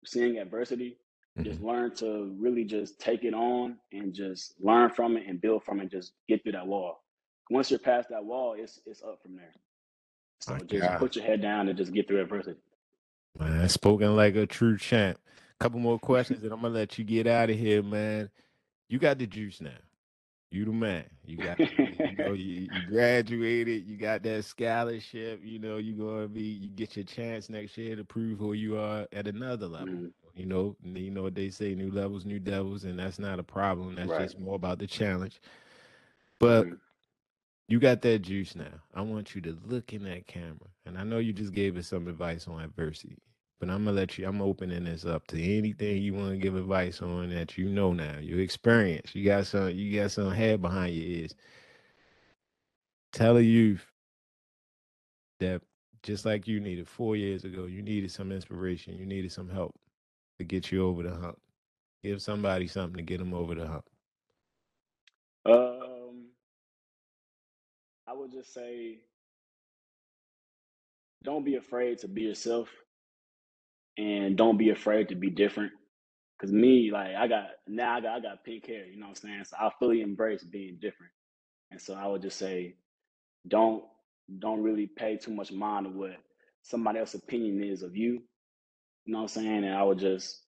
seeing 0.06 0.40
adversity, 0.40 0.98
just 1.44 1.62
hmm 1.62 1.64
learn 1.64 1.96
to 1.98 2.36
really 2.40 2.66
just 2.66 3.00
take 3.00 3.24
it 3.26 3.34
on 3.36 3.78
and 3.94 4.14
just 4.14 4.56
learn 4.62 4.90
from 4.92 5.18
it 5.18 5.26
and 5.28 5.42
build 5.42 5.64
from 5.66 5.82
it. 5.82 5.92
Just 5.92 6.14
get 6.30 6.44
through 6.44 6.54
that 6.54 6.68
wall. 6.68 7.04
Once 7.52 7.72
you're 7.72 7.80
past 7.80 8.10
that 8.10 8.26
wall, 8.26 8.56
it's 8.58 8.80
it's 8.86 9.04
up 9.04 9.22
from 9.24 9.36
there. 9.38 9.54
So 10.40 10.64
just 10.66 10.98
God, 10.98 10.98
put 10.98 11.16
your 11.16 11.26
head 11.26 11.42
down 11.42 11.70
and 11.70 11.78
just 11.78 11.94
get 11.94 12.08
through 12.08 12.22
adversity. 12.22 12.60
Man, 13.40 13.70
spoken 13.70 14.16
like 14.16 14.36
a 14.36 14.46
true 14.46 14.78
champ. 14.78 15.20
Couple 15.60 15.80
more 15.80 16.00
questions, 16.00 16.44
and 16.44 16.52
I'm 16.52 16.62
gonna 16.62 16.74
let 16.74 16.98
you 16.98 17.06
get 17.06 17.26
out 17.28 17.50
of 17.50 17.58
here, 17.58 17.82
man. 17.82 18.30
You 18.90 19.00
got 19.00 19.18
the 19.18 19.28
juice 19.28 19.62
now. 19.62 19.70
You 20.52 20.66
the 20.66 20.72
man. 20.72 21.06
You 21.26 21.38
got, 21.38 21.58
you 21.60 22.16
know, 22.18 22.34
you, 22.34 22.68
you 22.72 22.82
graduated. 22.82 23.86
You 23.88 23.98
got 23.98 24.24
that 24.24 24.44
scholarship. 24.46 25.42
You 25.44 25.60
know, 25.60 25.78
you 25.78 25.94
gonna 25.94 26.28
be. 26.28 26.42
You 26.42 26.70
get 26.70 26.96
your 26.98 27.06
chance 27.06 27.50
next 27.50 27.78
year 27.78 27.96
to 27.96 28.04
prove 28.04 28.40
who 28.40 28.54
you 28.54 28.78
are 28.78 29.08
at 29.14 29.28
another 29.28 29.68
level. 29.68 29.88
Mhm. 29.88 30.12
You 30.36 30.48
know, 30.48 30.76
you 30.84 31.12
know 31.12 31.24
what 31.24 31.36
they 31.36 31.50
say: 31.50 31.76
new 31.76 31.92
levels, 31.92 32.26
new 32.26 32.40
devils, 32.40 32.84
and 32.84 33.00
that's 33.00 33.20
not 33.20 33.40
a 33.40 33.44
problem. 33.44 33.96
That's 33.96 34.10
Right. 34.10 34.22
just 34.22 34.40
more 34.40 34.56
about 34.56 34.80
the 34.80 34.88
challenge. 34.88 35.40
But 36.40 36.66
Mhm. 36.66 36.80
You 37.68 37.80
got 37.80 38.02
that 38.02 38.20
juice 38.20 38.56
now. 38.56 38.82
I 38.94 39.02
want 39.02 39.36
you 39.36 39.42
to 39.42 39.58
look 39.66 39.94
in 39.94 40.04
that 40.04 40.28
camera, 40.28 40.70
and 40.86 40.98
I 40.98 41.04
know 41.04 41.20
you 41.20 41.34
just 41.34 41.54
gave 41.54 41.78
us 41.78 41.88
some 41.88 42.08
advice 42.08 42.48
on 42.48 42.62
adversity. 42.62 43.18
But 43.60 43.70
I'm 43.70 43.86
gonna 43.86 43.96
let 43.96 44.18
you. 44.18 44.28
I'm 44.28 44.42
opening 44.42 44.84
this 44.84 45.06
up 45.06 45.28
to 45.28 45.42
anything 45.42 46.02
you 46.02 46.14
want 46.14 46.32
to 46.32 46.38
give 46.38 46.56
advice 46.56 47.02
on 47.02 47.30
that 47.30 47.58
you 47.58 47.70
know 47.70 47.94
now. 47.94 48.18
Your 48.20 48.40
experience. 48.40 49.16
You 49.16 49.24
got 49.24 49.48
some. 49.48 49.70
You 49.70 50.02
got 50.02 50.12
some 50.12 50.32
head 50.32 50.62
behind 50.62 50.94
your 50.94 51.06
ears. 51.06 51.36
Tell 53.14 53.38
a 53.38 53.42
youth 53.42 53.86
that 55.40 55.62
just 56.02 56.26
like 56.26 56.48
you 56.48 56.60
needed 56.60 56.88
four 56.88 57.16
years 57.16 57.46
ago, 57.46 57.66
you 57.66 57.82
needed 57.82 58.12
some 58.12 58.32
inspiration. 58.32 58.98
You 58.98 59.06
needed 59.06 59.32
some 59.32 59.50
help 59.50 59.74
to 60.40 60.44
get 60.44 60.72
you 60.72 60.86
over 60.86 61.04
the 61.04 61.16
hump. 61.16 61.40
Give 62.04 62.22
somebody 62.22 62.68
something 62.68 62.98
to 62.98 63.04
get 63.04 63.20
them 63.20 63.34
over 63.34 63.56
the 63.56 63.68
hump. 63.68 63.86
Um, 65.46 65.84
would 65.84 65.93
just 68.34 68.54
say, 68.54 69.00
don't 71.24 71.46
be 71.46 71.56
afraid 71.56 72.00
to 72.00 72.08
be 72.08 72.24
yourself, 72.24 72.70
and 73.98 74.38
don't 74.38 74.58
be 74.58 74.70
afraid 74.72 75.10
to 75.10 75.16
be 75.16 75.30
different. 75.30 75.74
Cause 76.42 76.52
me, 76.52 76.92
like 76.92 77.16
I 77.16 77.28
got 77.28 77.48
now, 77.68 77.96
I 77.96 78.02
got 78.02 78.18
I 78.18 78.20
got 78.20 78.44
pink 78.44 78.68
hair. 78.68 78.86
You 78.86 79.00
know 79.00 79.08
what 79.08 79.20
I'm 79.24 79.30
saying? 79.30 79.44
So 79.46 79.58
I 79.60 79.72
fully 79.80 80.02
embrace 80.02 80.44
being 80.44 80.78
different. 80.82 81.14
And 81.72 81.82
so 81.82 81.96
I 81.96 82.08
would 82.08 82.22
just 82.22 82.38
say, 82.38 82.76
don't 83.48 83.84
don't 84.40 84.64
really 84.64 84.88
pay 84.88 85.18
too 85.18 85.34
much 85.34 85.52
mind 85.52 85.86
to 85.86 85.92
what 85.92 86.18
somebody 86.64 87.00
else's 87.00 87.22
opinion 87.24 87.64
is 87.64 87.84
of 87.84 87.96
you. 87.96 88.24
You 89.06 89.14
know 89.14 89.20
what 89.20 89.24
I'm 89.24 89.44
saying? 89.44 89.66
And 89.66 89.74
I 89.74 89.84
would 89.84 90.00
just 90.00 90.42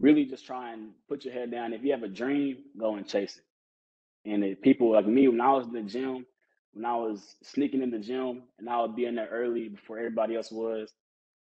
really 0.00 0.24
just 0.26 0.46
try 0.46 0.72
and 0.72 0.92
put 1.08 1.24
your 1.24 1.34
head 1.34 1.50
down. 1.50 1.72
If 1.72 1.84
you 1.84 1.92
have 1.92 2.02
a 2.02 2.08
dream, 2.08 2.58
go 2.78 2.96
and 2.96 3.08
chase 3.08 3.38
it. 3.38 4.30
And 4.30 4.60
people 4.62 4.92
like 4.92 5.06
me, 5.06 5.28
when 5.28 5.40
I 5.40 5.52
was 5.52 5.66
in 5.66 5.72
the 5.74 5.82
gym, 5.82 6.26
when 6.74 6.86
I 6.86 6.96
was 6.96 7.36
sneaking 7.42 7.82
in 7.82 7.90
the 7.90 7.98
gym 8.00 8.44
and 8.58 8.68
I 8.70 8.82
would 8.82 8.96
be 8.96 9.06
in 9.06 9.16
there 9.16 9.28
early 9.30 9.68
before 9.70 9.98
everybody 9.98 10.36
else 10.36 10.52
was, 10.52 10.92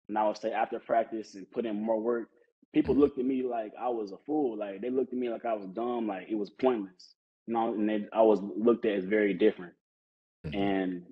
and 0.09 0.19
I 0.19 0.27
would 0.27 0.37
stay 0.37 0.53
after 0.53 0.79
practice 0.81 1.35
and 1.35 1.51
put 1.51 1.67
in 1.67 1.83
more 1.83 2.01
work, 2.01 2.29
people 2.75 2.97
Mhm, 2.97 2.99
looked 2.99 3.19
at 3.19 3.27
me 3.27 3.43
like 3.43 3.73
I 3.81 3.89
was 3.89 4.13
a 4.13 4.19
fool. 4.27 4.59
Like 4.59 4.83
they 4.83 4.91
looked 4.91 5.13
at 5.13 5.19
me 5.19 5.31
like 5.31 5.45
I 5.47 5.55
was 5.55 5.67
dumb, 5.69 6.09
like 6.09 6.29
it 6.31 6.37
was 6.37 6.51
pointless. 6.51 7.15
You 7.47 7.55
know, 7.55 7.75
and 7.75 7.89
they, 7.89 8.07
I 8.13 8.23
was 8.23 8.41
looked 8.43 8.87
at 8.87 8.93
as 8.99 9.05
very 9.05 9.35
different. 9.35 9.75
mhm. 10.45 10.53
And 10.53 11.05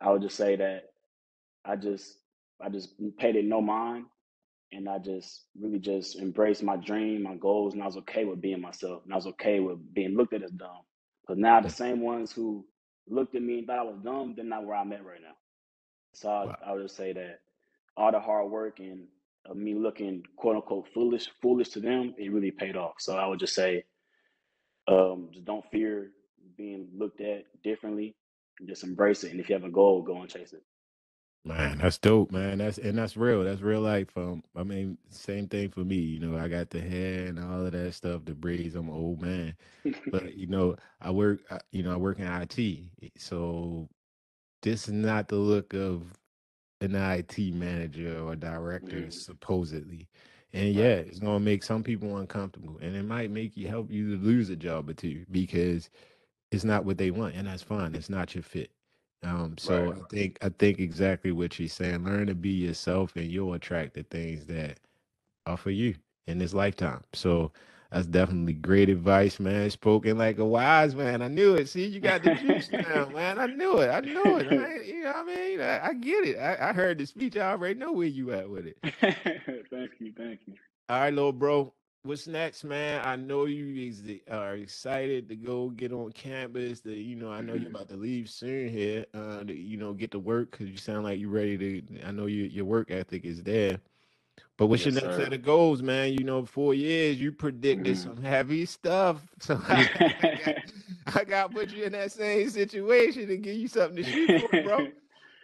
I 0.00 0.10
would 0.10 0.22
just 0.22 0.36
say 0.36 0.56
that 0.56 0.84
I 1.64 1.76
just 1.76 2.18
I 2.60 2.68
just 2.70 2.94
paid 3.18 3.36
it 3.36 3.44
no 3.44 3.60
mind 3.60 4.06
and 4.72 4.88
I 4.88 4.98
just 4.98 5.46
really 5.60 5.78
just 5.78 6.16
embraced 6.16 6.62
my 6.62 6.76
dream, 6.76 7.22
my 7.22 7.34
goals, 7.36 7.74
and 7.74 7.82
I 7.82 7.86
was 7.86 7.96
okay 7.98 8.24
with 8.24 8.40
being 8.40 8.60
myself. 8.60 9.02
And 9.04 9.12
I 9.12 9.16
was 9.16 9.26
okay 9.28 9.60
with 9.60 9.78
being 9.94 10.16
looked 10.16 10.34
at 10.34 10.42
as 10.42 10.50
dumb. 10.50 10.82
But 11.26 11.38
now 11.38 11.60
the 11.60 11.70
same 11.70 12.00
ones 12.00 12.32
who 12.32 12.66
looked 13.08 13.34
at 13.34 13.42
me 13.42 13.58
and 13.58 13.66
thought 13.66 13.78
I 13.78 13.82
was 13.82 13.98
dumb, 14.04 14.34
they're 14.36 14.44
not 14.44 14.64
where 14.64 14.76
I'm 14.76 14.92
at 14.92 15.04
right 15.04 15.20
now. 15.22 15.36
So 16.14 16.30
I, 16.30 16.46
Wow. 16.46 16.56
I 16.66 16.72
would 16.74 16.82
just 16.82 16.96
say 16.96 17.12
that 17.12 17.40
all 17.96 18.12
the 18.12 18.20
hard 18.20 18.50
work 18.50 18.80
and 18.80 19.06
of 19.46 19.56
me 19.56 19.74
looking 19.74 20.22
quote 20.36 20.56
unquote 20.56 20.88
foolish, 20.94 21.28
foolish 21.42 21.70
to 21.70 21.80
them, 21.80 22.14
it 22.18 22.32
really 22.32 22.50
paid 22.50 22.76
off. 22.76 22.94
So 22.98 23.16
I 23.16 23.26
would 23.26 23.40
just 23.40 23.54
say, 23.54 23.84
um, 24.88 25.30
just 25.32 25.44
don't 25.46 25.64
fear 25.70 26.10
being 26.56 26.88
looked 26.96 27.20
at 27.20 27.44
differently. 27.62 28.16
Just 28.66 28.84
embrace 28.84 29.24
it. 29.24 29.32
And 29.32 29.40
if 29.40 29.48
you 29.48 29.54
have 29.54 29.64
a 29.64 29.70
goal, 29.70 30.02
go 30.02 30.20
and 30.22 30.30
chase 30.30 30.52
it. 30.52 30.62
Man, 31.44 31.78
that's 31.78 31.98
dope, 31.98 32.30
man. 32.32 32.58
That's 32.58 32.78
and 32.78 32.96
that's 32.96 33.16
real. 33.16 33.44
That's 33.44 33.60
real 33.60 33.80
life. 33.82 34.08
Um, 34.16 34.42
I 34.56 34.62
mean, 34.62 34.96
same 35.10 35.46
thing 35.48 35.70
for 35.70 35.80
me. 35.84 35.96
You 35.96 36.20
know, 36.20 36.38
I 36.38 36.48
got 36.48 36.70
the 36.70 36.80
hair 36.80 37.26
and 37.26 37.38
all 37.38 37.66
of 37.66 37.72
that 37.72 37.92
stuff, 37.94 38.24
the 38.24 38.34
braids. 38.34 38.74
I'm 38.74 38.88
an 38.88 38.94
old 38.94 39.20
man, 39.20 39.54
but 40.10 40.34
you 40.36 40.46
know, 40.48 40.76
I 41.00 41.10
work. 41.12 41.40
I- 41.50 41.60
You 41.72 41.82
know, 41.84 41.92
I 41.94 41.96
work 41.96 42.18
in 42.20 42.26
IT, 42.28 42.90
so 43.18 43.88
this 44.62 44.88
is 44.88 44.94
not 44.94 45.28
the 45.28 45.36
look 45.36 45.74
of 45.74 46.04
an 46.80 46.96
IT 46.96 47.52
manager 47.52 48.18
or 48.20 48.36
director, 48.36 49.06
Mm, 49.06 49.12
supposedly. 49.12 50.08
And 50.54 50.74
right. 50.74 50.74
yeah, 50.74 50.96
it's 50.96 51.20
gonna 51.20 51.40
make 51.40 51.62
some 51.64 51.82
people 51.84 52.18
uncomfortable, 52.18 52.78
and 52.82 52.96
it 52.96 53.04
might 53.04 53.30
make 53.32 53.56
you 53.56 53.68
help 53.68 53.90
you 53.92 54.16
to 54.18 54.22
lose 54.24 54.50
a 54.50 54.56
job 54.56 54.88
or 54.90 54.94
two 54.94 55.26
because 55.32 55.90
it's 56.52 56.64
not 56.64 56.84
what 56.86 56.98
they 56.98 57.10
want, 57.12 57.36
and 57.36 57.48
that's 57.48 57.62
fine. 57.64 57.94
It's 57.96 58.10
not 58.10 58.34
your 58.36 58.42
fit. 58.44 58.72
Um, 59.24 59.58
so 59.58 59.90
Right. 59.90 59.96
I 59.96 60.00
think 60.10 60.38
I 60.42 60.50
think 60.50 60.80
exactly 60.80 61.32
what 61.32 61.52
she's 61.54 61.74
saying. 61.74 62.04
Learn 62.04 62.28
to 62.28 62.34
be 62.34 62.50
yourself, 62.50 63.16
and 63.16 63.26
you'll 63.30 63.54
attract 63.54 63.94
the 63.94 64.04
things 64.04 64.46
that 64.46 64.80
are 65.46 65.56
for 65.58 65.70
you 65.70 65.94
in 66.26 66.38
this 66.38 66.54
lifetime. 66.54 67.04
So 67.14 67.52
that's 67.92 68.06
definitely 68.06 68.54
great 68.54 68.90
advice, 68.90 69.40
man. 69.40 69.70
Spoken 69.70 70.18
like 70.18 70.38
a 70.38 70.44
wise 70.44 70.94
man. 70.94 71.22
I 71.22 71.28
knew 71.28 71.54
it. 71.54 71.68
See, 71.68 71.86
you 71.86 72.00
got 72.00 72.22
the 72.22 72.30
juice 72.30 72.70
now, 72.72 73.08
man. 73.14 73.38
I 73.38 73.46
knew 73.46 73.78
it. 73.80 73.88
I 73.88 74.00
knew 74.00 74.38
it. 74.38 74.48
I, 74.48 74.80
you 74.82 75.02
know 75.04 75.12
what 75.12 75.16
I 75.16 75.24
mean? 75.24 75.60
I, 75.60 75.86
I 75.88 75.94
get 75.94 76.24
it. 76.26 76.38
I, 76.38 76.70
I 76.70 76.72
heard 76.72 76.98
the 76.98 77.06
speech. 77.06 77.36
I 77.36 77.52
already 77.52 77.78
know 77.78 77.92
where 77.92 78.06
you 78.08 78.32
at 78.32 78.48
with 78.50 78.66
it. 78.66 78.78
thank 79.00 79.92
you, 80.00 80.12
thank 80.16 80.40
you. 80.46 80.54
All 80.88 81.00
right, 81.00 81.14
little 81.14 81.32
bro. 81.32 81.72
What's 82.04 82.26
next, 82.28 82.64
man? 82.64 83.00
I 83.02 83.16
know 83.16 83.46
you 83.46 83.88
ex- 83.88 84.02
are 84.30 84.56
excited 84.56 85.26
to 85.30 85.36
go 85.36 85.70
get 85.70 85.90
on 85.92 86.12
campus. 86.12 86.80
To, 86.82 86.92
you 86.94 87.16
know, 87.16 87.32
I 87.32 87.40
know 87.40 87.54
you're 87.54 87.68
Mhm. 87.68 87.70
about 87.70 87.88
to 87.88 87.96
leave 87.96 88.28
soon 88.28 88.68
here. 88.68 89.06
Uh, 89.14 89.44
to, 89.44 89.54
you 89.54 89.78
know, 89.78 89.94
get 89.94 90.10
to 90.12 90.18
work 90.18 90.50
because 90.50 90.68
you 90.68 90.76
sound 90.76 91.04
like 91.04 91.18
you're 91.18 91.30
ready 91.30 91.56
to. 91.82 92.06
I 92.06 92.12
know 92.12 92.26
you, 92.26 92.44
your 92.44 92.66
work 92.66 92.90
ethic 92.90 93.24
is 93.24 93.42
there. 93.42 93.80
But 94.58 94.66
what's 94.66 94.84
Yes, 94.84 94.86
your 94.86 94.94
next 94.94 95.16
sir. 95.16 95.16
set 95.16 95.32
of 95.32 95.42
goals, 95.42 95.82
man? 95.82 96.12
You 96.12 96.24
know, 96.24 96.44
four 96.44 96.74
years, 96.74 97.20
you 97.20 97.32
predicted 97.32 97.96
Mhm. 97.96 97.98
some 97.98 98.18
heavy 98.18 98.66
stuff. 98.66 99.24
So 99.40 99.60
I, 99.68 99.88
I 101.06 101.24
got 101.24 101.48
to 101.48 101.54
put 101.54 101.72
you 101.72 101.84
in 101.84 101.92
that 101.92 102.12
same 102.12 102.50
situation 102.50 103.30
and 103.30 103.42
give 103.42 103.56
you 103.56 103.68
something 103.68 103.96
to 103.96 104.04
shoot 104.04 104.32
for, 104.34 104.58
bro. 104.58 104.92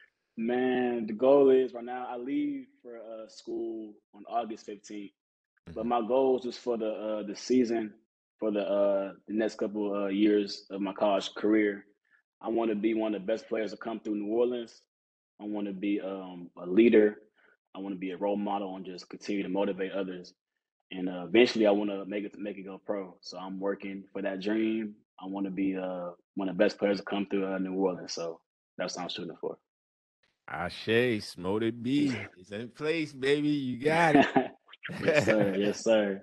Man, 0.36 1.06
the 1.06 1.12
goal 1.12 1.50
is 1.50 1.74
right 1.74 1.84
now 1.84 2.06
I 2.08 2.16
leave 2.16 2.66
for 2.82 2.96
uh, 2.98 3.28
school 3.28 3.94
on 4.14 4.24
August 4.28 4.66
15th. 4.66 5.12
But 5.74 5.86
Mhm. 5.86 5.88
my 5.88 6.00
goals 6.02 6.46
is 6.46 6.58
for 6.58 6.76
the 6.78 6.90
uh, 6.90 7.22
the 7.24 7.36
season, 7.36 7.94
for 8.38 8.50
the 8.50 8.62
uh, 8.62 9.12
the 9.28 9.34
next 9.34 9.56
couple 9.58 9.94
uh, 9.94 10.08
years 10.08 10.66
of 10.70 10.80
my 10.80 10.92
college 10.92 11.34
career. 11.34 11.86
I 12.42 12.48
want 12.48 12.70
to 12.70 12.76
be 12.76 12.94
one 12.94 13.14
of 13.14 13.22
the 13.22 13.26
best 13.26 13.48
players 13.48 13.72
to 13.72 13.76
come 13.76 14.00
through 14.00 14.16
New 14.16 14.32
Orleans. 14.32 14.82
I 15.40 15.44
want 15.44 15.66
to 15.68 15.72
be 15.72 16.00
um, 16.00 16.50
a 16.58 16.66
leader. 16.66 17.16
I 17.74 17.80
want 17.80 17.94
to 17.94 17.98
be 17.98 18.10
a 18.12 18.16
role 18.16 18.36
model 18.36 18.76
and 18.76 18.84
just 18.86 19.08
continue 19.08 19.42
to 19.42 19.48
motivate 19.48 19.92
others. 19.92 20.34
And 20.92 21.08
uh, 21.08 21.24
eventually, 21.26 21.66
I 21.66 21.72
want 21.72 21.90
to 21.90 22.04
make 22.06 22.24
it 22.24 22.38
make 22.38 22.58
it 22.58 22.64
go 22.64 22.80
pro. 22.84 23.16
So 23.20 23.38
I'm 23.38 23.60
working 23.60 24.04
for 24.12 24.22
that 24.22 24.40
dream. 24.40 24.94
I 25.20 25.26
want 25.26 25.46
to 25.46 25.50
be 25.52 25.76
uh, 25.76 26.10
one 26.36 26.48
of 26.48 26.56
the 26.56 26.64
best 26.64 26.78
players 26.78 26.98
to 26.98 27.04
come 27.04 27.26
through 27.30 27.52
uh, 27.52 27.58
New 27.58 27.74
Orleans. 27.74 28.12
So 28.14 28.40
that's 28.78 28.96
what 28.96 29.04
I'm 29.04 29.08
shooting 29.10 29.36
for. 29.40 29.58
Ashe, 30.48 31.22
Smoted 31.22 31.82
B 31.82 32.30
is 32.36 32.50
in 32.52 32.70
place, 32.70 33.12
baby. 33.12 33.48
You 33.48 33.78
got 33.84 34.16
it. 34.16 34.26
yes, 35.04 35.24
sir. 35.24 35.54
Yes, 35.58 35.84
sir. 35.84 36.22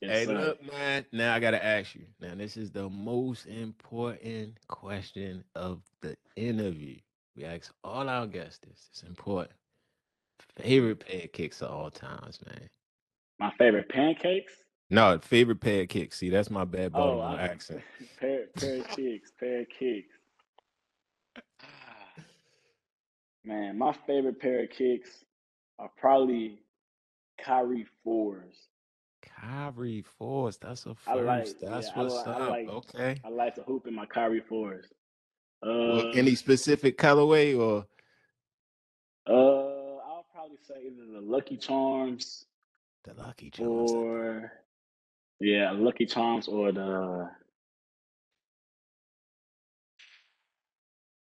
Yes, 0.00 0.10
Hey, 0.12 0.24
sir. 0.26 0.32
look, 0.34 0.72
man. 0.72 1.06
Now 1.12 1.34
I 1.34 1.40
gotta 1.40 1.64
ask 1.64 1.94
you. 1.94 2.06
Now, 2.20 2.34
this 2.34 2.56
is 2.56 2.70
the 2.70 2.88
most 2.90 3.46
important 3.46 4.58
question 4.68 5.44
of 5.54 5.80
the 6.02 6.16
interview. 6.36 6.96
We 7.36 7.44
ask 7.44 7.72
all 7.82 8.08
our 8.08 8.26
guests 8.26 8.58
this. 8.66 8.88
It's 8.90 9.02
important. 9.02 9.56
Favorite 10.56 11.00
pancakes 11.00 11.24
of 11.24 11.32
kicks 11.32 11.62
all 11.62 11.90
times, 11.90 12.38
man. 12.46 12.68
My 13.38 13.52
favorite 13.58 13.88
pancakes. 13.88 14.52
No, 14.90 15.18
favorite 15.18 15.60
pancakes. 15.60 16.18
See, 16.18 16.30
that's 16.30 16.50
my 16.50 16.64
bad 16.64 16.92
Oh, 16.94 17.18
Baltimore 17.18 17.38
I, 17.38 17.42
accent. 17.42 17.82
pair 18.20 18.46
pair 18.56 18.76
of 18.80 18.88
kicks, 18.88 19.32
pair 19.40 19.60
of 19.62 19.68
kicks. 19.68 20.14
Ah, 21.62 22.12
Man, 23.44 23.78
my 23.78 23.92
favorite 24.06 24.40
pair 24.40 24.62
of 24.64 24.70
kicks 24.70 25.24
are 25.78 25.90
probably 25.96 26.60
Kyrie 27.38 27.86
fours. 28.02 28.54
Kyrie 29.40 30.04
fours. 30.18 30.56
That's 30.58 30.86
a 30.86 30.94
I 31.06 31.14
like, 31.14 31.44
first. 31.44 31.60
That's 31.60 31.88
yeah, 31.88 32.02
what's 32.02 32.26
I 32.26 32.30
up. 32.32 32.50
like, 32.50 32.68
Okay. 32.68 33.16
I 33.24 33.28
like 33.28 33.54
to 33.56 33.62
hoop 33.62 33.86
in 33.86 33.94
my 33.94 34.06
Kyrie 34.06 34.40
fours. 34.48 34.86
Well, 35.62 36.08
Uh, 36.08 36.10
any 36.10 36.34
specific 36.34 36.98
colorway 36.98 37.58
or 37.58 37.86
uh, 39.26 39.32
I'll 39.32 40.26
probably 40.32 40.58
say 40.68 40.74
either 40.86 41.06
the 41.12 41.20
Lucky 41.20 41.56
Charms 41.56 42.44
the 43.04 43.14
Lucky 43.14 43.50
Charms? 43.50 43.90
or 43.92 44.52
yeah, 45.40 45.70
Lucky 45.72 46.04
Charms 46.06 46.48
or 46.48 46.70
the 46.72 47.30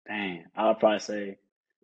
dang. 0.06 0.44
I'll 0.56 0.74
probably 0.74 0.98
say 1.00 1.38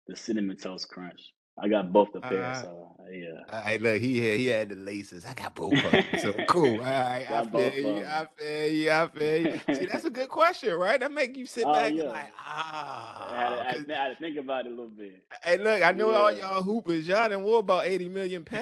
the 0.07 0.17
Cinnamon 0.17 0.57
Toast 0.57 0.89
Crunch. 0.89 1.33
I 1.63 1.69
got 1.69 1.93
both 1.93 2.13
the 2.13 2.21
pairs, 2.21 2.59
Uh, 2.59 2.63
so 2.63 2.87
yeah. 3.13 3.41
All 3.53 3.61
right, 3.65 3.83
look, 3.83 4.01
he 4.01 4.25
had 4.25 4.39
he 4.39 4.47
had 4.47 4.69
the 4.69 4.77
laces. 4.77 5.25
I 5.27 5.35
got 5.35 5.55
both 5.55 5.73
of 5.73 5.91
them. 5.91 6.05
So 6.21 6.33
cool. 6.49 6.75
All 6.79 6.85
right, 6.87 7.27
I 7.29 7.45
feel 7.45 7.75
you. 7.75 8.05
I 8.07 8.27
feel 8.37 8.73
you. 8.73 8.91
I 8.91 9.09
feel 9.09 9.47
you. 9.47 9.61
See, 9.75 9.87
that's 9.87 10.05
a 10.07 10.11
good 10.11 10.29
question, 10.29 10.75
right? 10.75 11.01
That 11.01 11.11
make 11.11 11.37
you 11.37 11.45
sit 11.45 11.65
Oh 11.67 11.73
back 11.73 11.91
and 11.91 11.99
like, 12.05 12.17
I 12.17 12.29
ah. 12.39 13.29
I, 13.31 13.73
'cause- 13.73 13.77
had 13.79 13.87
to- 13.89 13.99
I 13.99 14.03
had 14.05 14.09
to 14.11 14.17
think 14.17 14.39
about 14.39 14.67
it 14.67 14.69
a 14.69 14.71
little 14.71 14.89
bit. 14.89 15.25
Hey, 15.43 15.59
look, 15.59 15.83
I 15.83 15.91
know 15.93 16.11
all 16.13 16.31
y'all 16.33 16.63
hoopers. 16.63 17.09
Y'all 17.09 17.29
done 17.29 17.43
wore 17.43 17.59
about 17.59 17.87
80 17.87 18.09
million. 18.09 18.47
So 18.49 18.57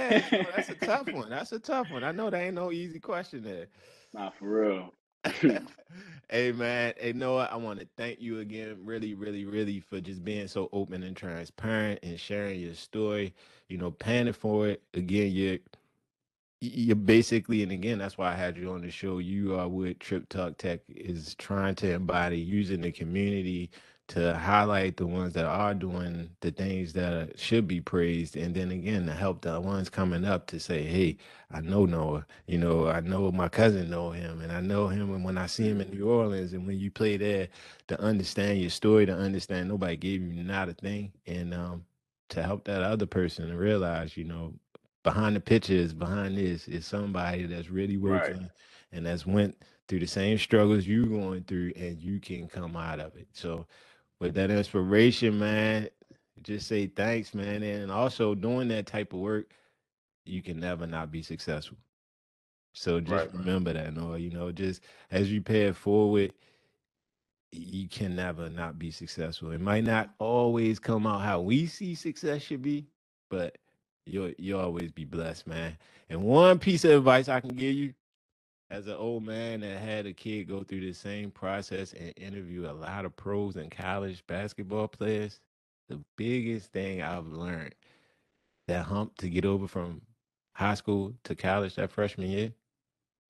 that's 0.57 0.71
a 0.71 0.75
tough 0.77 1.09
one. 1.13 1.29
That's 1.31 1.53
a 1.53 1.59
tough 1.59 1.91
one. 1.91 2.03
I 2.03 2.13
know 2.13 2.31
that 2.31 2.41
ain't 2.41 2.55
no 2.55 2.73
easy 2.73 3.01
question 3.01 3.43
there. 3.43 3.67
Nah, 4.15 4.31
for 4.39 4.49
real. 4.49 4.95
hey 6.31 6.53
man, 6.53 6.95
hey 6.99 7.13
Noah, 7.13 7.49
I 7.51 7.57
want 7.57 7.81
to 7.81 7.89
thank 7.97 8.21
you 8.21 8.41
again, 8.41 8.79
really, 8.85 9.15
really, 9.15 9.45
really, 9.45 9.81
for 9.81 10.01
just 10.01 10.25
being 10.25 10.49
so 10.49 10.69
open 10.73 11.03
and 11.03 11.17
transparent 11.17 12.01
and 12.03 12.19
sharing 12.19 12.61
your 12.61 12.75
story. 12.75 13.35
You 13.69 13.79
know, 13.79 13.91
paying 13.91 14.33
for 14.33 14.69
it. 14.69 14.83
Again, 14.95 15.33
you're 15.33 15.59
you're 16.61 16.97
basically, 16.97 17.63
and 17.63 17.73
again, 17.73 17.99
that's 17.99 18.19
why 18.19 18.33
I 18.33 18.37
had 18.37 18.57
you 18.57 18.73
on 18.73 18.83
the 18.83 18.91
show. 18.91 19.19
You 19.19 19.55
uh, 19.57 19.65
are 19.65 19.69
what 19.69 20.01
Trip 20.01 20.29
Talk 20.29 20.57
Tech 20.59 20.81
is 20.89 21.35
trying 21.37 21.77
to 21.77 21.93
embody, 21.93 22.39
using 22.39 22.81
the 22.81 22.93
community 22.93 23.71
to 24.09 24.37
highlight 24.39 24.97
the 24.99 25.07
ones 25.07 25.35
that 25.35 25.45
are 25.47 25.75
doing 25.75 26.31
the 26.41 26.51
things 26.51 26.93
that 26.95 27.39
should 27.39 27.67
be 27.69 27.81
praised, 27.81 28.37
and 28.37 28.55
then 28.55 28.71
again 28.71 29.07
to 29.07 29.15
help 29.15 29.43
the 29.43 29.61
ones 29.61 29.91
coming 29.91 30.25
up 30.25 30.47
to 30.49 30.61
say, 30.61 30.85
"Hey, 30.85 31.19
I 31.51 31.61
know 31.61 31.87
Noah. 31.87 32.27
You 32.47 32.59
know, 32.59 32.89
I 32.89 33.01
know 33.01 33.31
my 33.33 33.49
cousin 33.49 33.91
know 33.91 34.11
him, 34.11 34.41
and 34.41 34.53
I 34.53 34.61
know 34.61 34.89
him. 34.89 35.15
And 35.15 35.25
when 35.25 35.39
I 35.39 35.47
see 35.47 35.69
him 35.69 35.81
in 35.81 35.91
New 35.91 36.09
Orleans, 36.09 36.53
and 36.55 36.67
when 36.67 36.79
you 36.79 36.91
play 36.91 37.17
there, 37.19 37.49
to 37.89 38.01
understand 38.01 38.61
your 38.61 38.71
story, 38.71 39.07
to 39.07 39.15
understand 39.15 39.69
nobody 39.69 39.97
gave 39.97 40.23
you 40.23 40.43
not 40.43 40.69
a 40.69 40.75
thing, 40.75 41.13
and 41.27 41.55
um, 41.55 41.85
to 42.31 42.43
help 42.43 42.65
that 42.65 42.83
other 42.83 43.07
person 43.07 43.49
to 43.49 43.57
realize, 43.57 44.17
you 44.17 44.25
know, 44.25 44.55
behind 45.03 45.37
the 45.37 45.41
pictures, 45.41 45.93
behind 45.95 46.37
this 46.37 46.69
is 46.69 46.87
somebody 46.87 47.45
that's 47.47 47.71
really 47.71 47.97
Right. 48.05 48.37
working 48.37 48.51
and 48.93 49.07
that's 49.07 49.27
went 49.27 49.57
through 49.89 50.01
the 50.01 50.07
same 50.07 50.39
struggles 50.39 50.87
you're 50.87 51.07
going 51.07 51.45
through, 51.45 51.73
and 51.77 51.99
you 52.01 52.21
can 52.21 52.49
come 52.49 52.77
out 52.77 53.01
of 53.01 53.17
it. 53.17 53.29
So, 53.33 53.67
with 54.21 54.35
that 54.35 54.51
inspiration, 54.51 55.39
man, 55.39 55.89
just 56.43 56.69
say 56.69 56.87
thanks, 56.87 57.35
man, 57.35 57.63
and 57.63 57.91
also 57.91 58.35
doing 58.35 58.69
that 58.69 58.87
type 58.87 59.13
of 59.13 59.21
work, 59.21 59.53
you 60.25 60.43
can 60.43 60.61
never 60.61 60.87
not 60.87 61.11
be 61.11 61.23
successful. 61.23 61.79
So 62.75 63.01
just 63.01 63.27
Right. 63.27 63.35
remember 63.35 63.73
that, 63.73 63.95
Noah. 63.95 64.19
You 64.19 64.31
know, 64.31 64.53
just 64.53 64.83
as 65.11 65.33
you 65.33 65.41
pay 65.43 65.63
it 65.67 65.77
forward, 65.77 66.33
you 67.53 67.89
can 67.89 68.15
never 68.17 68.49
not 68.51 68.79
be 68.79 68.91
successful. 68.91 69.53
It 69.53 69.61
might 69.61 69.85
not 69.85 70.11
always 70.19 70.79
come 70.79 71.07
out 71.07 71.23
how 71.23 71.41
we 71.41 71.67
see 71.67 71.95
success 71.95 72.43
should 72.43 72.63
be, 72.63 72.87
but 73.31 73.59
you'll 74.07 74.33
you'll 74.39 74.61
always 74.61 74.93
be 74.93 75.05
blessed, 75.05 75.47
man. 75.47 75.77
And 76.11 76.23
one 76.23 76.59
piece 76.59 76.85
of 76.85 76.93
advice 76.93 77.29
I 77.29 77.41
can 77.41 77.51
give 77.57 77.75
you, 77.75 77.95
as 78.71 78.87
an 78.87 78.95
old 78.95 79.25
man 79.25 79.61
that 79.61 79.81
had 79.81 80.07
a 80.07 80.13
kid 80.13 80.49
go 80.49 80.63
through 80.63 80.81
the 80.81 80.93
same 80.93 81.31
process 81.31 81.93
and 81.95 82.13
interview 82.19 82.71
a 82.71 82.73
lot 82.73 83.05
of 83.05 83.17
pros 83.17 83.57
and 83.57 83.71
college 83.71 84.25
basketball 84.27 84.89
players, 84.89 85.41
the 85.89 86.01
biggest 86.17 86.73
thing 86.73 87.03
I've 87.03 87.29
learned 87.29 87.75
that 88.69 88.87
hump 88.87 89.17
to 89.19 89.31
get 89.31 89.45
over 89.47 89.69
from 89.69 90.03
high 90.55 90.75
school 90.75 91.15
to 91.25 91.35
college 91.35 91.77
that 91.77 91.91
freshman 91.91 92.31
year, 92.31 92.53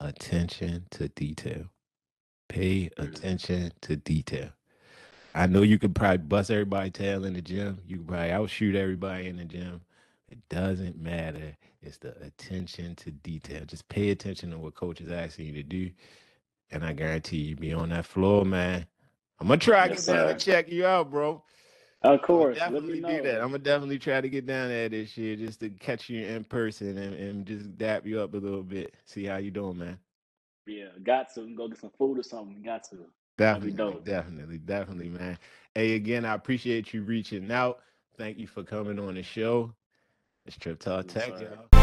attention 0.00 0.86
to 0.92 1.08
detail. 1.08 1.66
Pay 2.48 2.90
attention 2.98 3.72
to 3.82 3.96
detail. 3.96 4.50
I 5.34 5.46
know 5.46 5.62
you 5.62 5.78
could 5.78 5.94
probably 5.94 6.18
bust 6.18 6.50
everybody 6.50 6.90
tail 6.90 7.24
in 7.24 7.34
the 7.34 7.42
gym. 7.42 7.80
You 7.86 7.98
could 7.98 8.08
probably 8.08 8.32
outshoot 8.32 8.74
everybody 8.74 9.28
in 9.28 9.36
the 9.36 9.44
gym. 9.44 9.82
It 10.30 10.38
doesn't 10.50 11.00
matter. 11.00 11.56
It's 11.82 11.98
the 11.98 12.16
attention 12.22 12.96
to 12.96 13.10
detail. 13.10 13.64
Just 13.66 13.88
pay 13.88 14.10
attention 14.10 14.50
to 14.52 14.58
what 14.58 14.74
coach 14.74 15.00
is 15.00 15.10
asking 15.10 15.46
you 15.46 15.52
to 15.54 15.62
do. 15.62 15.90
And 16.70 16.84
I 16.84 16.92
guarantee 16.92 17.38
you 17.38 17.56
be 17.56 17.72
on 17.72 17.90
that 17.90 18.06
floor, 18.06 18.44
man. 18.44 18.86
I'm 19.40 19.48
gonna 19.48 19.58
try 19.58 19.88
to 19.88 19.94
Yes, 19.94 20.06
get 20.06 20.06
down 20.06 20.28
and 20.28 20.40
check 20.40 20.70
you 20.70 20.86
out, 20.86 21.10
bro. 21.10 21.42
Of 22.02 22.22
course. 22.22 22.58
gonna 22.58 22.70
Let 22.70 22.84
me 22.84 23.00
definitely 23.00 23.00
do 23.00 23.22
that. 23.22 23.40
I'm 23.42 23.48
gonna 23.48 23.58
definitely 23.58 23.98
try 23.98 24.20
to 24.20 24.28
get 24.28 24.46
down 24.46 24.68
there 24.68 24.88
this 24.88 25.16
year 25.16 25.36
just 25.36 25.60
to 25.60 25.70
catch 25.70 26.08
you 26.10 26.26
in 26.26 26.44
person 26.44 26.98
and, 26.98 27.14
and 27.14 27.46
just 27.46 27.76
dap 27.78 28.06
you 28.06 28.20
up 28.20 28.34
a 28.34 28.38
little 28.38 28.62
bit. 28.62 28.94
See 29.06 29.24
how 29.24 29.38
you 29.38 29.50
doing, 29.50 29.78
man. 29.78 29.98
Yeah, 30.66 30.88
got 31.02 31.34
to 31.34 31.54
go 31.56 31.68
get 31.68 31.78
some 31.78 31.90
food 31.98 32.18
or 32.18 32.22
something. 32.22 32.62
Got 32.62 32.84
to. 32.90 33.06
Definitely, 33.38 33.98
definitely, 34.04 34.58
definitely, 34.58 35.08
man. 35.10 35.38
Hey, 35.74 35.94
again, 35.94 36.24
I 36.24 36.34
appreciate 36.34 36.92
you 36.94 37.02
reaching 37.02 37.50
out. 37.52 37.80
Thank 38.16 38.38
you 38.38 38.46
for 38.46 38.62
coming 38.64 38.98
on 38.98 39.14
the 39.14 39.22
show. 39.22 39.72
It's 40.48 40.56
Trip 40.56 40.78
Talk 40.78 41.06
Tech, 41.08 41.28
y'all. 41.42 41.77